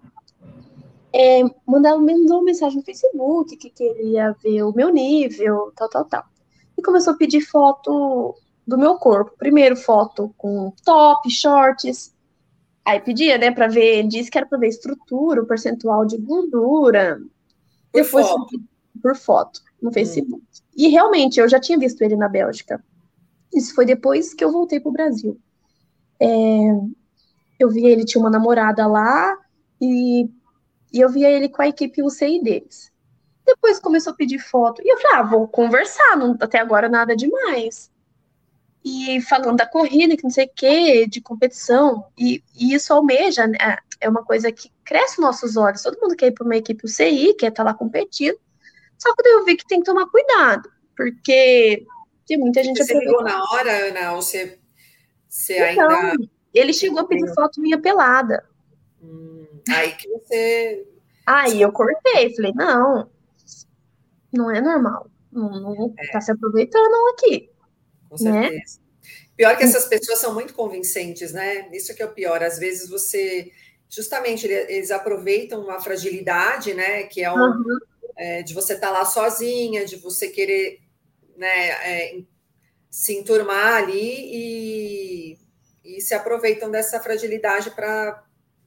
é, 1.12 1.42
mandava, 1.66 1.98
mandou 1.98 2.36
uma 2.36 2.44
mensagem 2.44 2.76
no 2.76 2.84
Facebook 2.84 3.56
que 3.56 3.70
queria 3.70 4.36
ver 4.42 4.62
o 4.62 4.74
meu 4.74 4.92
nível, 4.92 5.72
tal, 5.74 5.88
tal, 5.88 6.04
tal. 6.04 6.24
E 6.76 6.82
começou 6.82 7.14
a 7.14 7.16
pedir 7.16 7.40
foto 7.40 8.36
do 8.66 8.78
meu 8.78 8.96
corpo. 8.96 9.32
Primeiro 9.38 9.74
foto 9.74 10.32
com 10.36 10.72
top, 10.84 11.30
shorts, 11.30 12.14
Aí 12.84 13.00
pedia, 13.00 13.36
né, 13.38 13.50
para 13.50 13.68
ver, 13.68 14.06
disse 14.06 14.30
que 14.30 14.38
era 14.38 14.46
para 14.46 14.58
ver 14.58 14.68
estrutura, 14.68 15.42
o 15.42 15.46
percentual 15.46 16.04
de 16.06 16.16
gordura. 16.16 17.20
Por 17.92 18.02
Depois, 18.02 18.26
foto. 18.26 18.62
Por 19.02 19.16
foto, 19.16 19.60
no 19.80 19.90
hum. 19.90 19.92
Facebook. 19.92 20.42
Hum. 20.42 20.64
E 20.76 20.88
realmente, 20.88 21.40
eu 21.40 21.48
já 21.48 21.60
tinha 21.60 21.78
visto 21.78 22.02
ele 22.02 22.16
na 22.16 22.28
Bélgica. 22.28 22.82
Isso 23.52 23.74
foi 23.74 23.84
depois 23.84 24.32
que 24.32 24.44
eu 24.44 24.52
voltei 24.52 24.80
para 24.80 24.88
o 24.88 24.92
Brasil. 24.92 25.38
É, 26.18 26.28
eu 27.58 27.68
vi 27.68 27.84
ele, 27.86 28.04
tinha 28.04 28.22
uma 28.22 28.30
namorada 28.30 28.86
lá, 28.86 29.36
e, 29.80 30.28
e 30.92 31.00
eu 31.00 31.08
via 31.08 31.28
ele 31.30 31.48
com 31.48 31.62
a 31.62 31.68
equipe 31.68 32.02
UCI 32.02 32.42
deles. 32.42 32.90
Depois 33.44 33.80
começou 33.80 34.12
a 34.12 34.16
pedir 34.16 34.38
foto, 34.38 34.80
e 34.84 34.92
eu 34.92 34.98
falei, 34.98 35.16
ah, 35.18 35.22
vou 35.22 35.48
conversar, 35.48 36.16
não, 36.16 36.36
até 36.40 36.58
agora 36.58 36.88
nada 36.88 37.16
demais 37.16 37.90
e 38.84 39.20
falando 39.20 39.56
da 39.56 39.66
corrida, 39.66 40.16
que 40.16 40.24
não 40.24 40.30
sei 40.30 40.46
o 40.46 40.50
quê, 40.54 41.06
de 41.06 41.20
competição, 41.20 42.06
e, 42.16 42.42
e, 42.56 42.74
isso 42.74 42.92
almeja, 42.92 43.46
né? 43.46 43.58
É 44.00 44.08
uma 44.08 44.24
coisa 44.24 44.50
que 44.50 44.72
cresce 44.84 45.20
nossos 45.20 45.56
olhos. 45.56 45.82
Todo 45.82 46.00
mundo 46.00 46.16
quer 46.16 46.28
ir 46.28 46.32
para 46.32 46.44
uma 46.44 46.56
equipe 46.56 46.86
UCI, 46.86 47.34
quer 47.34 47.48
estar 47.48 47.62
tá 47.62 47.70
lá 47.70 47.74
competindo. 47.74 48.38
Só 48.98 49.14
que 49.14 49.28
eu 49.28 49.44
vi 49.44 49.56
que 49.56 49.66
tem 49.66 49.80
que 49.80 49.86
tomar 49.86 50.06
cuidado, 50.06 50.70
porque 50.96 51.86
tem 52.26 52.38
muita 52.38 52.64
gente. 52.64 52.82
Você 52.82 52.98
ligou 52.98 53.22
na 53.22 53.42
hora, 53.50 53.88
Ana, 53.88 54.12
ou 54.14 54.22
você, 54.22 54.58
você 55.28 55.72
então, 55.72 55.88
ainda. 55.90 56.28
Ele 56.52 56.72
chegou 56.72 57.00
a 57.00 57.04
pedir 57.04 57.32
foto 57.34 57.60
minha 57.60 57.80
pelada. 57.80 58.44
Hum, 59.02 59.46
aí 59.68 59.92
que 59.92 60.08
você. 60.08 60.86
Aí 61.26 61.60
eu 61.60 61.70
cortei, 61.70 62.34
falei, 62.34 62.52
não, 62.54 63.08
não 64.32 64.50
é 64.50 64.60
normal. 64.60 65.08
Não, 65.30 65.48
não 65.60 65.94
é. 65.96 66.10
tá 66.10 66.20
se 66.20 66.32
aproveitando 66.32 66.92
aqui 67.12 67.50
com 68.10 68.22
né? 68.22 68.42
certeza. 68.42 68.78
Né? 68.78 68.90
Pior 69.36 69.56
que 69.56 69.64
essas 69.64 69.86
pessoas 69.86 70.18
são 70.18 70.34
muito 70.34 70.52
convincentes, 70.52 71.32
né? 71.32 71.68
Isso 71.72 71.94
que 71.94 72.02
é 72.02 72.04
o 72.04 72.12
pior. 72.12 72.42
Às 72.42 72.58
vezes 72.58 72.90
você, 72.90 73.50
justamente, 73.88 74.46
eles 74.46 74.90
aproveitam 74.90 75.62
uma 75.62 75.80
fragilidade, 75.80 76.74
né? 76.74 77.04
Que 77.04 77.22
é, 77.22 77.32
um, 77.32 77.38
uhum. 77.38 77.78
é 78.18 78.42
de 78.42 78.52
você 78.52 78.74
estar 78.74 78.88
tá 78.88 78.98
lá 78.98 79.04
sozinha, 79.06 79.86
de 79.86 79.96
você 79.96 80.28
querer, 80.28 80.80
né? 81.38 81.68
É, 81.70 82.18
se 82.90 83.16
enturmar 83.16 83.76
ali 83.76 83.94
e, 83.94 85.38
e 85.84 86.00
se 86.02 86.12
aproveitam 86.12 86.70
dessa 86.70 87.00
fragilidade 87.00 87.70
para 87.70 88.22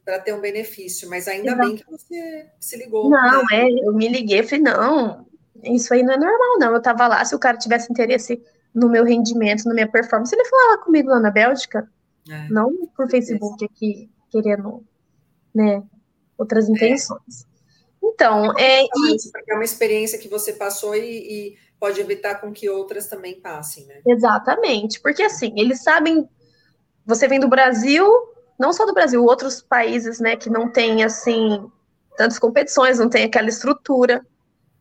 para 0.05 0.19
ter 0.19 0.33
um 0.33 0.41
benefício, 0.41 1.09
mas 1.09 1.29
ainda 1.29 1.53
Exato. 1.53 1.67
bem 1.67 1.77
que 1.77 1.89
você 1.89 2.47
se 2.59 2.75
ligou. 2.75 3.09
Não, 3.09 3.41
né? 3.43 3.47
é, 3.53 3.87
eu 3.87 3.93
me 3.93 4.09
liguei 4.09 4.39
e 4.39 4.43
falei, 4.43 4.61
não, 4.61 5.25
isso 5.63 5.93
aí 5.93 6.03
não 6.03 6.13
é 6.13 6.17
normal, 6.17 6.59
não. 6.59 6.71
Eu 6.71 6.77
estava 6.79 7.07
lá, 7.07 7.23
se 7.23 7.33
o 7.33 7.39
cara 7.39 7.57
tivesse 7.57 7.89
interesse 7.89 8.41
no 8.73 8.89
meu 8.89 9.03
rendimento, 9.03 9.65
na 9.65 9.73
minha 9.73 9.87
performance. 9.87 10.33
Ele 10.33 10.45
falava 10.45 10.83
comigo 10.83 11.09
lá 11.09 11.19
na 11.19 11.29
Bélgica, 11.29 11.89
é, 12.29 12.47
não 12.49 12.87
por 12.95 13.09
Facebook 13.09 13.63
aqui, 13.63 14.09
querendo, 14.29 14.83
né, 15.53 15.83
outras 16.37 16.67
é. 16.67 16.71
intenções. 16.71 17.43
É. 17.49 17.53
Então, 18.03 18.57
é, 18.57 18.83
e... 18.83 19.17
é 19.49 19.53
uma 19.53 19.63
experiência 19.63 20.17
que 20.17 20.27
você 20.27 20.53
passou 20.53 20.95
e, 20.95 20.99
e, 21.01 21.57
pode 21.79 21.99
evitar 21.99 22.35
com 22.35 22.51
que 22.51 22.69
outras 22.69 23.07
também 23.07 23.39
passem, 23.39 23.85
né? 23.85 24.01
Exatamente, 24.07 25.01
porque 25.01 25.21
assim, 25.21 25.53
eles 25.57 25.83
sabem, 25.83 26.27
você 27.05 27.27
vem 27.27 27.39
do 27.39 27.47
Brasil, 27.47 28.05
não 28.57 28.71
só 28.71 28.85
do 28.85 28.93
Brasil, 28.93 29.23
outros 29.23 29.61
países, 29.61 30.19
né, 30.19 30.35
que 30.35 30.49
não 30.49 30.71
tem, 30.71 31.03
assim, 31.03 31.69
tantas 32.15 32.39
competições, 32.39 32.99
não 32.99 33.09
tem 33.09 33.25
aquela 33.25 33.49
estrutura, 33.49 34.25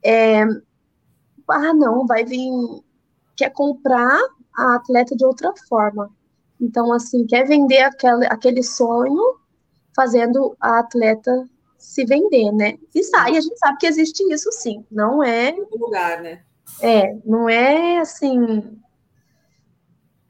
é, 0.03 0.43
ah, 1.49 1.75
não, 1.75 2.07
vai 2.07 2.25
vir 2.25 2.51
quer 3.43 3.51
comprar 3.51 4.21
a 4.57 4.77
atleta 4.77 5.17
de 5.17 5.25
outra 5.25 5.53
forma. 5.69 6.11
Então, 6.61 6.93
assim, 6.93 7.27
quer 7.27 7.45
vender 7.45 7.81
aquele, 7.81 8.27
aquele 8.27 8.63
sonho 8.63 9.21
fazendo 9.97 10.57
a 10.61 10.79
atleta 10.79 11.49
se 11.77 12.05
vender, 12.05 12.53
né? 12.53 12.79
E 12.95 13.03
sai, 13.03 13.37
a 13.37 13.41
gente 13.41 13.59
sabe 13.59 13.79
que 13.79 13.87
existe 13.87 14.23
isso 14.33 14.51
sim, 14.53 14.85
não 14.91 15.23
é. 15.23 15.53
Lugar, 15.73 16.23
né? 16.23 16.43
É, 16.81 17.17
não 17.25 17.49
é 17.49 17.99
assim. 17.99 18.79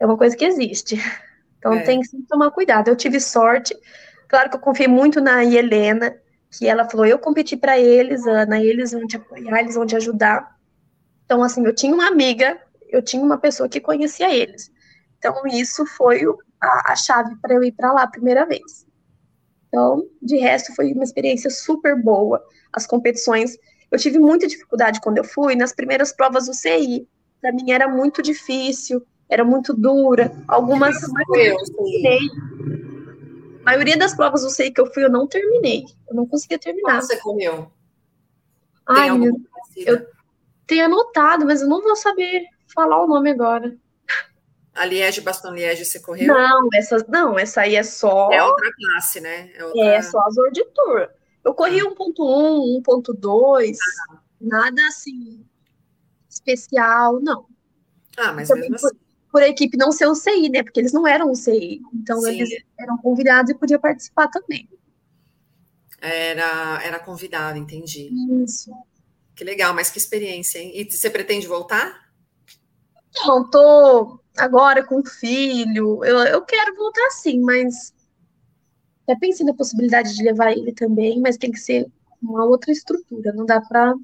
É 0.00 0.06
uma 0.06 0.16
coisa 0.16 0.34
que 0.34 0.44
existe. 0.44 0.96
Então 1.58 1.74
é. 1.74 1.82
tem 1.82 2.00
que 2.00 2.08
tomar 2.22 2.50
cuidado. 2.50 2.88
Eu 2.88 2.96
tive 2.96 3.20
sorte, 3.20 3.72
claro 4.26 4.50
que 4.50 4.56
eu 4.56 4.60
confiei 4.60 4.88
muito 4.88 5.20
na 5.20 5.44
Helena, 5.44 6.16
que 6.50 6.66
ela 6.66 6.88
falou: 6.88 7.06
eu 7.06 7.20
competi 7.20 7.56
para 7.56 7.78
eles, 7.78 8.26
Ana, 8.26 8.60
eles 8.60 8.90
vão 8.90 9.06
te 9.06 9.16
apoiar, 9.16 9.60
eles 9.60 9.76
vão 9.76 9.86
te 9.86 9.94
ajudar. 9.94 10.56
Então, 11.24 11.40
assim, 11.40 11.64
eu 11.64 11.72
tinha 11.72 11.94
uma 11.94 12.08
amiga 12.08 12.58
eu 12.92 13.02
tinha 13.02 13.22
uma 13.22 13.38
pessoa 13.38 13.68
que 13.68 13.80
conhecia 13.80 14.32
eles. 14.32 14.70
Então, 15.18 15.34
isso 15.46 15.86
foi 15.86 16.22
a, 16.60 16.92
a 16.92 16.96
chave 16.96 17.34
para 17.36 17.54
eu 17.54 17.64
ir 17.64 17.72
para 17.72 17.92
lá 17.92 18.02
a 18.02 18.10
primeira 18.10 18.44
vez. 18.44 18.86
Então, 19.68 20.06
de 20.20 20.36
resto, 20.36 20.74
foi 20.74 20.92
uma 20.92 21.02
experiência 21.02 21.48
super 21.48 22.00
boa. 22.00 22.44
As 22.72 22.86
competições, 22.86 23.56
eu 23.90 23.98
tive 23.98 24.18
muita 24.18 24.46
dificuldade 24.46 25.00
quando 25.00 25.18
eu 25.18 25.24
fui 25.24 25.56
nas 25.56 25.72
primeiras 25.72 26.12
provas 26.12 26.46
do 26.46 26.54
CI. 26.54 27.08
Para 27.40 27.52
mim 27.52 27.70
era 27.70 27.88
muito 27.88 28.20
difícil, 28.22 29.02
era 29.28 29.44
muito 29.44 29.72
dura. 29.72 30.30
Algumas 30.46 31.02
eu 31.02 31.14
terminei. 31.32 32.20
A 33.62 33.64
maioria 33.64 33.96
das 33.96 34.14
provas 34.14 34.42
do 34.42 34.50
CI 34.50 34.70
que 34.70 34.80
eu 34.80 34.92
fui, 34.92 35.04
eu 35.04 35.10
não 35.10 35.26
terminei. 35.26 35.86
Eu 36.08 36.14
não 36.14 36.26
conseguia 36.26 36.58
terminar. 36.58 37.00
Você 37.00 37.16
comeu? 37.16 37.70
Ai, 38.86 39.08
eu 39.76 40.06
tenho 40.66 40.84
anotado, 40.84 41.46
mas 41.46 41.62
eu 41.62 41.68
não 41.68 41.80
vou 41.80 41.96
saber 41.96 42.44
falar 42.72 43.02
o 43.02 43.06
nome 43.06 43.30
agora. 43.30 43.76
A 44.74 44.86
Liege 44.86 45.20
Baston 45.20 45.50
Liege 45.50 45.84
você 45.84 46.00
correu? 46.00 46.28
Não, 46.28 46.68
essa, 46.74 47.04
não, 47.08 47.38
essa 47.38 47.60
aí 47.62 47.76
é 47.76 47.82
só. 47.82 48.30
É 48.32 48.42
outra 48.42 48.70
classe, 48.74 49.20
né? 49.20 49.50
É, 49.54 49.64
outra... 49.64 49.84
é 49.84 50.02
só 50.02 50.18
as 50.20 50.36
World 50.36 50.64
Tour. 50.74 51.08
Eu 51.44 51.54
corri 51.54 51.80
ah. 51.80 51.84
1.1, 51.84 52.82
1.2, 52.82 53.76
ah. 54.10 54.18
nada 54.40 54.80
assim 54.88 55.44
especial, 56.32 57.20
não. 57.20 57.46
Ah, 58.16 58.32
mas 58.32 58.48
Também 58.48 58.70
mesmo 58.70 58.88
assim. 58.88 58.98
Por, 59.30 59.42
equipe 59.42 59.76
não 59.76 59.92
ser 59.92 60.06
o 60.06 60.14
CI, 60.14 60.48
né? 60.50 60.62
Porque 60.62 60.80
eles 60.80 60.92
não 60.92 61.06
eram 61.06 61.30
o 61.30 61.34
CI. 61.34 61.80
Então 61.94 62.20
Sim. 62.20 62.30
eles 62.30 62.50
eram 62.78 62.98
convidados 62.98 63.50
e 63.50 63.54
podiam 63.54 63.80
participar 63.80 64.28
também. 64.28 64.68
Era, 66.00 66.82
era 66.82 66.98
convidado, 66.98 67.58
entendi. 67.58 68.10
Isso. 68.44 68.72
Que 69.34 69.44
legal, 69.44 69.72
mas 69.72 69.88
que 69.90 69.98
experiência, 69.98 70.58
hein? 70.58 70.72
E 70.74 70.90
você 70.90 71.08
pretende 71.08 71.46
voltar? 71.46 72.01
Não, 73.14 73.48
tô 73.48 74.20
agora 74.36 74.84
com 74.84 75.04
filho. 75.04 76.04
Eu, 76.04 76.18
eu 76.18 76.42
quero 76.42 76.74
voltar 76.74 77.10
sim, 77.10 77.40
mas 77.40 77.94
até 79.02 79.18
pensei 79.18 79.44
na 79.44 79.54
possibilidade 79.54 80.14
de 80.14 80.22
levar 80.22 80.52
ele 80.52 80.72
também, 80.72 81.20
mas 81.20 81.36
tem 81.36 81.50
que 81.50 81.58
ser 81.58 81.86
uma 82.22 82.44
outra 82.44 82.72
estrutura. 82.72 83.32
Não 83.32 83.44
dá 83.44 83.60
para 83.60 83.94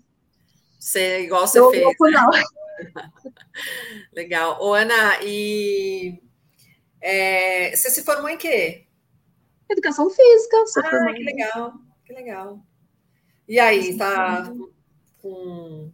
ser 0.78 1.22
igual 1.22 1.46
você 1.46 1.58
eu, 1.58 1.70
fez. 1.70 1.84
Né? 1.84 2.42
Legal. 4.12 4.58
Ô, 4.60 4.74
Ana, 4.74 5.22
e 5.22 6.20
é, 7.00 7.74
você 7.74 7.90
se 7.90 8.02
formou 8.02 8.28
em 8.28 8.36
quê? 8.36 8.86
Educação 9.70 10.08
física. 10.10 10.56
Ah, 10.78 11.12
que 11.12 11.24
legal, 11.24 11.74
que 12.04 12.12
legal. 12.12 12.60
E 13.46 13.58
aí, 13.58 13.96
tá 13.96 14.52
com 15.20 15.90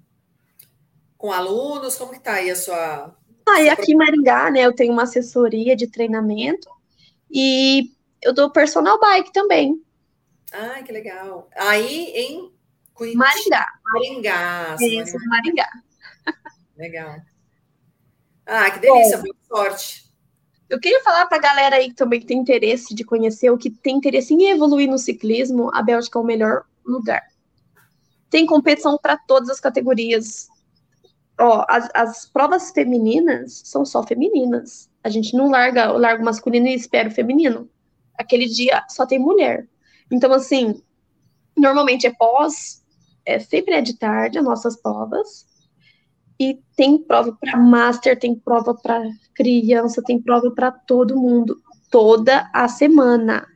com 1.25 1.33
alunos? 1.33 1.97
Como 1.97 2.11
que 2.11 2.19
está 2.19 2.35
aí 2.35 2.51
a 2.51 2.57
sua... 2.57 3.17
Ah, 3.49 3.63
e 3.63 3.71
aqui 3.71 3.93
em 3.93 3.97
Maringá, 3.97 4.51
né, 4.51 4.61
eu 4.61 4.75
tenho 4.75 4.93
uma 4.93 5.05
assessoria 5.05 5.75
de 5.75 5.87
treinamento 5.87 6.69
e 7.31 7.95
eu 8.21 8.35
dou 8.35 8.51
personal 8.51 9.01
bike 9.01 9.33
também. 9.33 9.83
Ai, 10.53 10.83
que 10.83 10.93
legal. 10.93 11.49
Aí 11.57 12.13
em. 12.15 12.53
Maringá. 13.15 13.67
Maringá. 13.87 14.77
Isso, 14.79 15.17
Maringá. 15.27 15.27
Maringá. 15.27 15.69
Legal. 16.77 17.17
Ah, 18.45 18.71
que 18.71 18.81
delícia, 18.81 19.17
Bom, 19.17 19.25
boa 19.25 19.65
sorte. 19.65 20.05
Eu 20.69 20.79
queria 20.79 21.03
falar 21.03 21.25
para 21.25 21.39
a 21.39 21.41
galera 21.41 21.77
aí 21.77 21.89
que 21.89 21.95
também 21.95 22.21
tem 22.21 22.39
interesse 22.39 22.95
de 22.95 23.03
conhecer, 23.03 23.49
ou 23.49 23.57
que 23.57 23.71
tem 23.71 23.97
interesse 23.97 24.35
em 24.35 24.51
evoluir 24.51 24.91
no 24.91 24.99
ciclismo, 24.99 25.71
a 25.75 25.83
Bélgica 25.83 26.19
é 26.19 26.23
o 26.23 26.25
melhor 26.25 26.65
lugar. 26.85 27.23
Tem 28.29 28.45
competição 28.45 28.99
para 28.99 29.17
todas 29.17 29.49
as 29.49 29.61
categorias. 29.61 30.53
Ó, 31.39 31.65
as, 31.69 31.89
as 31.95 32.27
provas 32.27 32.71
femininas 32.71 33.63
são 33.65 33.85
só 33.85 34.03
femininas. 34.03 34.89
A 35.03 35.09
gente 35.09 35.37
não 35.37 35.51
larga 35.51 35.93
o 35.93 35.99
largo 35.99 36.25
masculino 36.25 36.67
e 36.67 36.75
espera 36.75 37.09
o 37.09 37.13
feminino. 37.13 37.69
Aquele 38.17 38.47
dia 38.47 38.85
só 38.89 39.05
tem 39.05 39.19
mulher. 39.19 39.69
Então, 40.11 40.33
assim, 40.33 40.81
normalmente 41.57 42.07
é 42.07 42.13
pós, 42.13 42.85
é, 43.27 43.39
sempre 43.39 43.75
é 43.75 43.81
de 43.81 43.99
tarde 43.99 44.39
as 44.39 44.45
nossas 44.45 44.77
provas. 44.77 45.47
E 46.39 46.61
tem 46.77 46.99
prova 46.99 47.37
para 47.41 47.57
master, 47.57 48.19
tem 48.19 48.35
prova 48.35 48.75
para 48.75 49.03
criança, 49.35 50.03
tem 50.03 50.21
prova 50.21 50.51
para 50.51 50.71
todo 50.71 51.17
mundo, 51.17 51.61
toda 51.91 52.49
a 52.53 52.69
semana. 52.69 53.47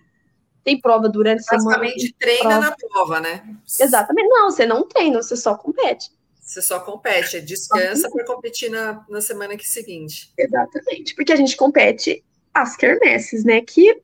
Tem 0.62 0.80
prova 0.80 1.08
durante 1.08 1.40
a 1.40 1.42
semana. 1.42 1.78
Basicamente 1.78 2.14
treina 2.18 2.42
prova. 2.42 2.61
na 2.61 2.76
prova, 2.76 3.20
né? 3.20 3.56
Exatamente. 3.80 4.28
Não, 4.28 4.50
você 4.50 4.66
não 4.66 4.87
treina, 4.87 5.23
você 5.23 5.37
só 5.37 5.56
compete. 5.56 6.11
Você 6.49 6.62
só 6.62 6.81
compete, 6.81 7.43
descansa 7.43 8.11
para 8.11 8.25
competir 8.25 8.71
na, 8.71 9.05
na 9.07 9.21
semana 9.21 9.55
que 9.55 9.69
seguinte. 9.69 10.33
Exatamente, 10.38 11.14
porque 11.14 11.31
a 11.31 11.37
gente 11.37 11.55
compete 11.55 12.25
as 12.55 12.75
quermesses, 12.75 13.45
né? 13.45 13.61
Que 13.61 14.00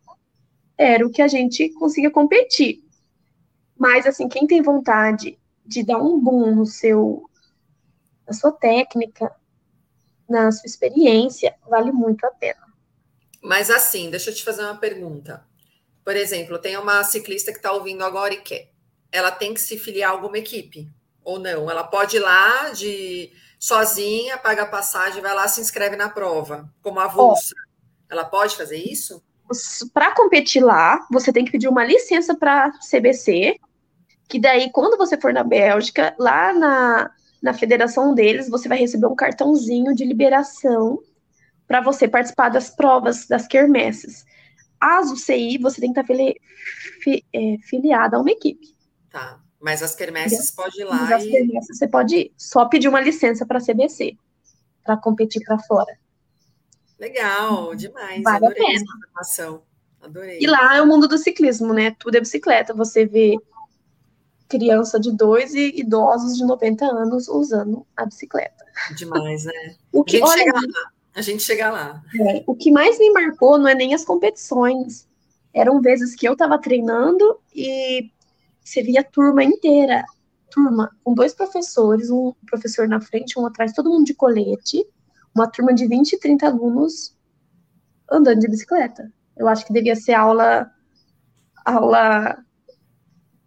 era 0.76 1.06
o 1.06 1.10
que 1.10 1.22
a 1.22 1.26
gente 1.26 1.70
conseguia 1.70 2.10
competir. 2.10 2.84
Mas, 3.78 4.04
assim, 4.04 4.28
quem 4.28 4.46
tem 4.46 4.60
vontade 4.60 5.38
de 5.64 5.82
dar 5.82 5.96
um 5.96 6.20
boom 6.20 6.54
no 6.54 6.66
seu, 6.66 7.30
na 8.26 8.34
sua 8.34 8.52
técnica, 8.52 9.34
na 10.28 10.52
sua 10.52 10.66
experiência, 10.66 11.54
vale 11.66 11.92
muito 11.92 12.26
a 12.26 12.30
pena. 12.30 12.60
Mas, 13.40 13.70
assim, 13.70 14.10
deixa 14.10 14.28
eu 14.28 14.34
te 14.34 14.44
fazer 14.44 14.64
uma 14.64 14.76
pergunta. 14.76 15.42
Por 16.04 16.14
exemplo, 16.14 16.58
tem 16.58 16.76
uma 16.76 17.02
ciclista 17.04 17.52
que 17.52 17.58
está 17.58 17.72
ouvindo 17.72 18.04
agora 18.04 18.34
e 18.34 18.42
quer. 18.42 18.70
Ela 19.10 19.30
tem 19.30 19.54
que 19.54 19.62
se 19.62 19.78
filiar 19.78 20.10
a 20.10 20.12
alguma 20.12 20.36
equipe 20.36 20.92
ou 21.24 21.38
não? 21.38 21.70
Ela 21.70 21.84
pode 21.84 22.16
ir 22.16 22.20
lá 22.20 22.70
de 22.70 23.32
sozinha, 23.58 24.36
paga 24.36 24.62
a 24.62 24.66
passagem, 24.66 25.22
vai 25.22 25.34
lá 25.34 25.48
se 25.48 25.60
inscreve 25.60 25.96
na 25.96 26.08
prova, 26.08 26.70
como 26.82 27.00
avulsa. 27.00 27.54
Oh. 27.56 28.12
Ela 28.12 28.24
pode 28.24 28.56
fazer 28.56 28.76
isso? 28.76 29.22
Para 29.92 30.14
competir 30.14 30.62
lá, 30.62 31.06
você 31.10 31.32
tem 31.32 31.44
que 31.44 31.52
pedir 31.52 31.68
uma 31.68 31.84
licença 31.84 32.36
para 32.36 32.72
CBC, 32.78 33.58
que 34.28 34.38
daí, 34.38 34.70
quando 34.70 34.96
você 34.96 35.20
for 35.20 35.32
na 35.32 35.42
Bélgica, 35.42 36.14
lá 36.18 36.52
na, 36.52 37.10
na 37.42 37.54
federação 37.54 38.14
deles, 38.14 38.48
você 38.48 38.68
vai 38.68 38.78
receber 38.78 39.06
um 39.06 39.14
cartãozinho 39.14 39.94
de 39.94 40.04
liberação 40.04 40.98
para 41.66 41.80
você 41.80 42.08
participar 42.08 42.48
das 42.48 42.70
provas 42.70 43.26
das 43.26 43.46
quermesses. 43.46 44.24
As 44.80 45.10
UCI, 45.10 45.58
você 45.58 45.80
tem 45.80 45.92
que 45.92 46.00
estar 46.00 46.12
fili, 46.12 46.40
fi, 47.02 47.24
é, 47.32 47.56
filiada 47.68 48.16
a 48.16 48.20
uma 48.20 48.30
equipe. 48.30 48.74
Tá, 49.10 49.40
mas 49.64 49.82
as 49.82 49.94
quermesses 49.94 50.50
pode 50.50 50.78
ir 50.78 50.84
lá. 50.84 50.94
Mas 50.94 51.12
as 51.12 51.24
quermesses 51.24 51.78
você 51.78 51.88
pode 51.88 52.14
ir. 52.14 52.32
Só 52.36 52.66
pedir 52.66 52.86
uma 52.86 53.00
licença 53.00 53.46
para 53.46 53.56
a 53.56 53.64
CBC, 53.64 54.14
para 54.84 54.94
competir 54.94 55.42
para 55.42 55.58
fora. 55.60 55.98
Legal, 56.98 57.74
demais. 57.74 58.22
Vale 58.22 58.44
Adorei 58.44 58.74
essa 58.74 58.84
informação. 58.84 59.62
Adorei. 60.02 60.38
E 60.38 60.46
lá 60.46 60.76
é 60.76 60.82
o 60.82 60.86
mundo 60.86 61.08
do 61.08 61.16
ciclismo, 61.16 61.72
né? 61.72 61.96
Tudo 61.98 62.14
é 62.14 62.20
bicicleta. 62.20 62.74
Você 62.74 63.06
vê 63.06 63.38
criança 64.50 65.00
de 65.00 65.10
dois 65.10 65.54
e 65.54 65.80
idosos 65.80 66.36
de 66.36 66.44
90 66.44 66.84
anos 66.84 67.26
usando 67.26 67.86
a 67.96 68.04
bicicleta. 68.04 68.66
Demais, 68.94 69.46
né? 69.46 69.76
O 69.90 70.04
que, 70.04 70.16
a 70.16 70.18
gente 70.20 70.28
olha, 70.28 70.44
chega 70.44 70.58
lá. 70.58 70.90
A 71.14 71.22
gente 71.22 71.42
chega 71.42 71.70
lá. 71.70 72.02
É, 72.20 72.44
o 72.46 72.54
que 72.54 72.70
mais 72.70 72.98
me 72.98 73.10
marcou 73.12 73.58
não 73.58 73.66
é 73.66 73.74
nem 73.74 73.94
as 73.94 74.04
competições. 74.04 75.08
Eram 75.54 75.80
vezes 75.80 76.14
que 76.14 76.28
eu 76.28 76.34
estava 76.34 76.58
treinando 76.58 77.40
e 77.54 78.12
você 78.64 78.82
via 78.82 79.00
a 79.00 79.04
turma 79.04 79.44
inteira, 79.44 80.04
turma 80.50 80.90
com 81.04 81.14
dois 81.14 81.34
professores, 81.34 82.10
um 82.10 82.32
professor 82.46 82.88
na 82.88 83.00
frente, 83.00 83.38
um 83.38 83.46
atrás, 83.46 83.72
todo 83.72 83.90
mundo 83.90 84.06
de 84.06 84.14
colete, 84.14 84.84
uma 85.34 85.48
turma 85.48 85.74
de 85.74 85.86
20, 85.86 86.18
30 86.18 86.46
alunos 86.46 87.16
andando 88.10 88.40
de 88.40 88.48
bicicleta. 88.48 89.12
Eu 89.36 89.48
acho 89.48 89.66
que 89.66 89.72
devia 89.72 89.96
ser 89.96 90.14
aula 90.14 90.70
aula 91.64 92.38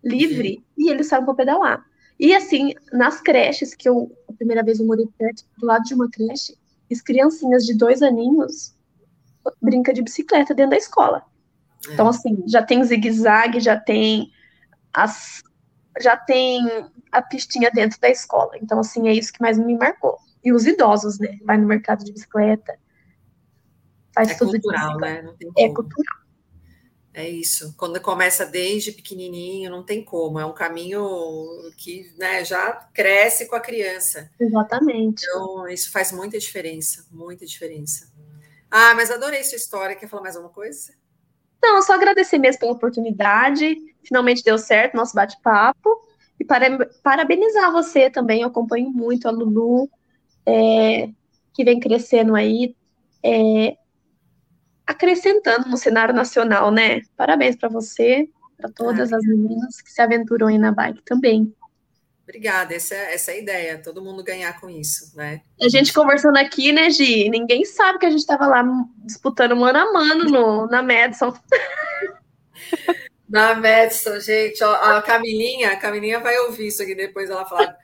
livre 0.03 0.65
e 0.77 0.89
eles 0.89 1.08
saem 1.08 1.25
para 1.25 1.34
pedalar. 1.34 1.86
E 2.19 2.34
assim, 2.34 2.73
nas 2.91 3.21
creches, 3.21 3.75
que 3.75 3.88
eu, 3.88 4.12
a 4.27 4.34
primeira 4.34 4.63
vez 4.63 4.80
eu 4.80 4.86
morei 4.86 5.08
perto, 5.17 5.43
do 5.58 5.65
lado 5.65 5.84
de 5.84 5.93
uma 5.93 6.10
creche, 6.10 6.58
as 6.91 7.01
criancinhas 7.01 7.65
de 7.65 7.75
dois 7.75 8.01
aninhos 8.01 8.75
brinca 9.62 9.93
de 9.93 10.01
bicicleta 10.01 10.53
dentro 10.53 10.71
da 10.71 10.77
escola. 10.77 11.23
É. 11.88 11.93
Então, 11.93 12.08
assim, 12.08 12.43
já 12.47 12.63
tem 12.63 12.84
zigue-zague, 12.84 13.60
já 13.60 13.80
tem 13.80 14.32
as. 15.03 15.43
Já 15.99 16.15
tem 16.15 16.62
a 17.12 17.21
pistinha 17.21 17.71
dentro 17.71 17.99
da 17.99 18.10
escola. 18.10 18.51
Então, 18.62 18.79
assim, 18.79 19.07
é 19.07 19.13
isso 19.13 19.33
que 19.33 19.41
mais 19.41 19.57
me 19.57 19.75
marcou. 19.75 20.17
E 20.43 20.51
os 20.51 20.65
idosos, 20.65 21.19
né? 21.19 21.38
Vai 21.43 21.57
no 21.57 21.67
mercado 21.67 22.03
de 22.03 22.12
bicicleta. 22.12 22.77
Faz 24.13 24.29
é 24.29 24.36
tudo 24.36 24.51
cultural, 24.51 24.97
né? 24.97 25.23
é 25.57 25.69
cultural. 25.69 26.17
É 27.13 27.27
isso. 27.27 27.73
Quando 27.75 27.99
começa 27.99 28.45
desde 28.45 28.91
pequenininho, 28.91 29.71
não 29.71 29.83
tem 29.83 30.05
como. 30.05 30.39
É 30.39 30.45
um 30.45 30.53
caminho 30.53 31.03
que 31.75 32.13
né, 32.15 32.45
já 32.45 32.73
cresce 32.93 33.47
com 33.47 33.55
a 33.55 33.60
criança. 33.60 34.29
Exatamente. 34.39 35.25
Então, 35.25 35.67
isso 35.67 35.91
faz 35.91 36.12
muita 36.12 36.38
diferença. 36.38 37.07
Muita 37.10 37.43
diferença. 37.43 38.12
Ah, 38.69 38.93
mas 38.93 39.10
adorei 39.10 39.43
sua 39.43 39.55
história. 39.55 39.95
Quer 39.95 40.07
falar 40.07 40.21
mais 40.21 40.36
alguma 40.36 40.53
coisa? 40.53 40.93
Não, 41.62 41.81
só 41.81 41.93
agradecer 41.93 42.38
mesmo 42.38 42.60
pela 42.60 42.73
oportunidade. 42.73 43.75
Finalmente 44.07 44.43
deu 44.43 44.57
certo 44.57 44.95
nosso 44.95 45.13
bate-papo. 45.13 45.89
E 46.39 46.45
para, 46.45 46.85
parabenizar 47.03 47.71
você 47.71 48.09
também. 48.09 48.41
Eu 48.41 48.47
acompanho 48.47 48.89
muito 48.89 49.27
a 49.27 49.31
Lulu, 49.31 49.89
é, 50.45 51.09
que 51.53 51.63
vem 51.63 51.79
crescendo 51.79 52.35
aí. 52.35 52.75
É, 53.23 53.75
acrescentando 54.85 55.67
no 55.67 55.75
cenário 55.75 56.13
nacional, 56.13 56.71
né? 56.71 57.01
Parabéns 57.17 57.57
para 57.57 57.67
você, 57.67 58.29
para 58.55 58.71
todas 58.71 59.11
ah, 59.11 59.17
as 59.17 59.23
meninas 59.25 59.81
que 59.81 59.91
se 59.91 60.01
aventuram 60.01 60.47
aí 60.47 60.57
na 60.57 60.71
bike 60.71 61.03
também. 61.03 61.53
Obrigada, 62.23 62.73
essa, 62.73 62.93
é, 62.93 63.13
essa 63.13 63.31
é 63.31 63.35
a 63.35 63.37
ideia, 63.37 63.81
todo 63.81 64.03
mundo 64.03 64.23
ganhar 64.23 64.59
com 64.59 64.69
isso, 64.69 65.15
né? 65.15 65.41
A 65.61 65.69
gente 65.69 65.93
conversando 65.93 66.37
aqui, 66.37 66.71
né, 66.73 66.89
Gi? 66.89 67.29
Ninguém 67.29 67.63
sabe 67.65 67.99
que 67.99 68.05
a 68.05 68.09
gente 68.09 68.19
estava 68.19 68.47
lá 68.47 68.63
disputando 68.97 69.55
mano 69.55 69.79
a 69.79 69.93
mano 69.93 70.25
no, 70.25 70.67
na 70.67 70.81
Madison. 70.81 71.33
Na 73.29 73.55
Madison, 73.55 74.19
gente, 74.19 74.63
ó, 74.63 74.73
a 74.73 75.01
Camilinha, 75.01 75.71
a 75.71 75.75
Camilinha 75.75 76.19
vai 76.19 76.37
ouvir 76.39 76.67
isso 76.67 76.81
aqui 76.81 76.95
depois, 76.95 77.29
ela 77.29 77.45
fala. 77.45 77.75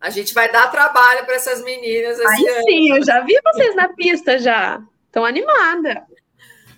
A 0.00 0.10
gente 0.10 0.32
vai 0.32 0.50
dar 0.52 0.70
trabalho 0.70 1.24
para 1.24 1.34
essas 1.34 1.62
meninas. 1.64 2.20
Aí 2.20 2.48
ano. 2.48 2.64
sim, 2.64 2.90
eu 2.90 3.04
já 3.04 3.20
vi 3.22 3.34
vocês 3.42 3.74
na 3.74 3.88
pista 3.88 4.38
já. 4.38 4.80
Estão 5.06 5.24
animada. 5.24 6.06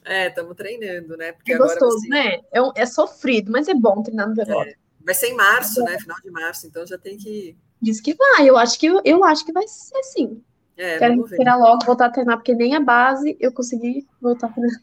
É, 0.04 0.28
estamos 0.28 0.56
treinando, 0.56 1.16
né? 1.16 1.32
Porque 1.32 1.52
é 1.52 1.58
gostoso, 1.58 1.98
você... 1.98 2.08
né? 2.08 2.40
É, 2.50 2.82
é, 2.82 2.86
sofrido, 2.86 3.52
mas 3.52 3.68
é 3.68 3.74
bom 3.74 4.02
treinar 4.02 4.28
no 4.28 4.34
velódromo. 4.34 4.70
É. 4.70 4.74
Vai 5.04 5.14
ser 5.14 5.28
em 5.28 5.34
março, 5.34 5.82
né? 5.84 5.98
Final 5.98 6.16
de 6.22 6.30
março, 6.30 6.66
então 6.66 6.86
já 6.86 6.96
tem 6.96 7.18
que. 7.18 7.56
Diz 7.80 8.00
que 8.00 8.14
vai, 8.14 8.48
eu 8.48 8.56
acho 8.56 8.78
que, 8.78 8.86
eu 8.86 9.24
acho 9.24 9.44
que 9.44 9.52
vai 9.52 9.66
ser 9.68 10.02
sim. 10.04 10.42
É, 10.76 10.98
Quero 10.98 11.24
esperar 11.26 11.56
logo 11.56 11.84
voltar 11.84 12.06
a 12.06 12.10
treinar, 12.10 12.36
porque 12.36 12.54
nem 12.54 12.74
a 12.74 12.80
base 12.80 13.36
eu 13.40 13.52
consegui 13.52 14.06
voltar 14.20 14.46
a 14.46 14.50
treinar. 14.50 14.80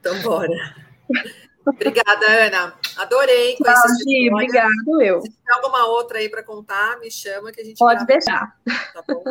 Então, 0.00 0.20
bora. 0.20 0.50
Obrigada, 1.66 2.26
Ana. 2.46 2.74
Adorei 2.96 3.56
Tchau, 3.56 3.88
Gi, 4.06 4.30
Obrigado, 4.32 5.02
eu. 5.02 5.20
Se 5.22 5.30
tiver 5.30 5.52
alguma 5.54 5.86
outra 5.86 6.18
aí 6.18 6.28
para 6.28 6.42
contar, 6.42 6.98
me 6.98 7.10
chama 7.10 7.52
que 7.52 7.60
a 7.60 7.64
gente 7.64 7.78
Pode 7.78 8.04
deixar. 8.06 8.56
Tá 8.92 9.02
bom? 9.06 9.24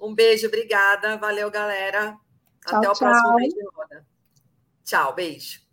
Um 0.00 0.14
beijo, 0.14 0.46
obrigada. 0.46 1.16
Valeu, 1.16 1.50
galera. 1.50 2.16
Tchau, 2.66 2.78
Até 2.78 2.88
o 2.88 2.92
tchau. 2.92 2.98
próximo 2.98 3.36
vídeo. 3.36 3.72
Tchau, 4.84 5.14
beijo. 5.14 5.67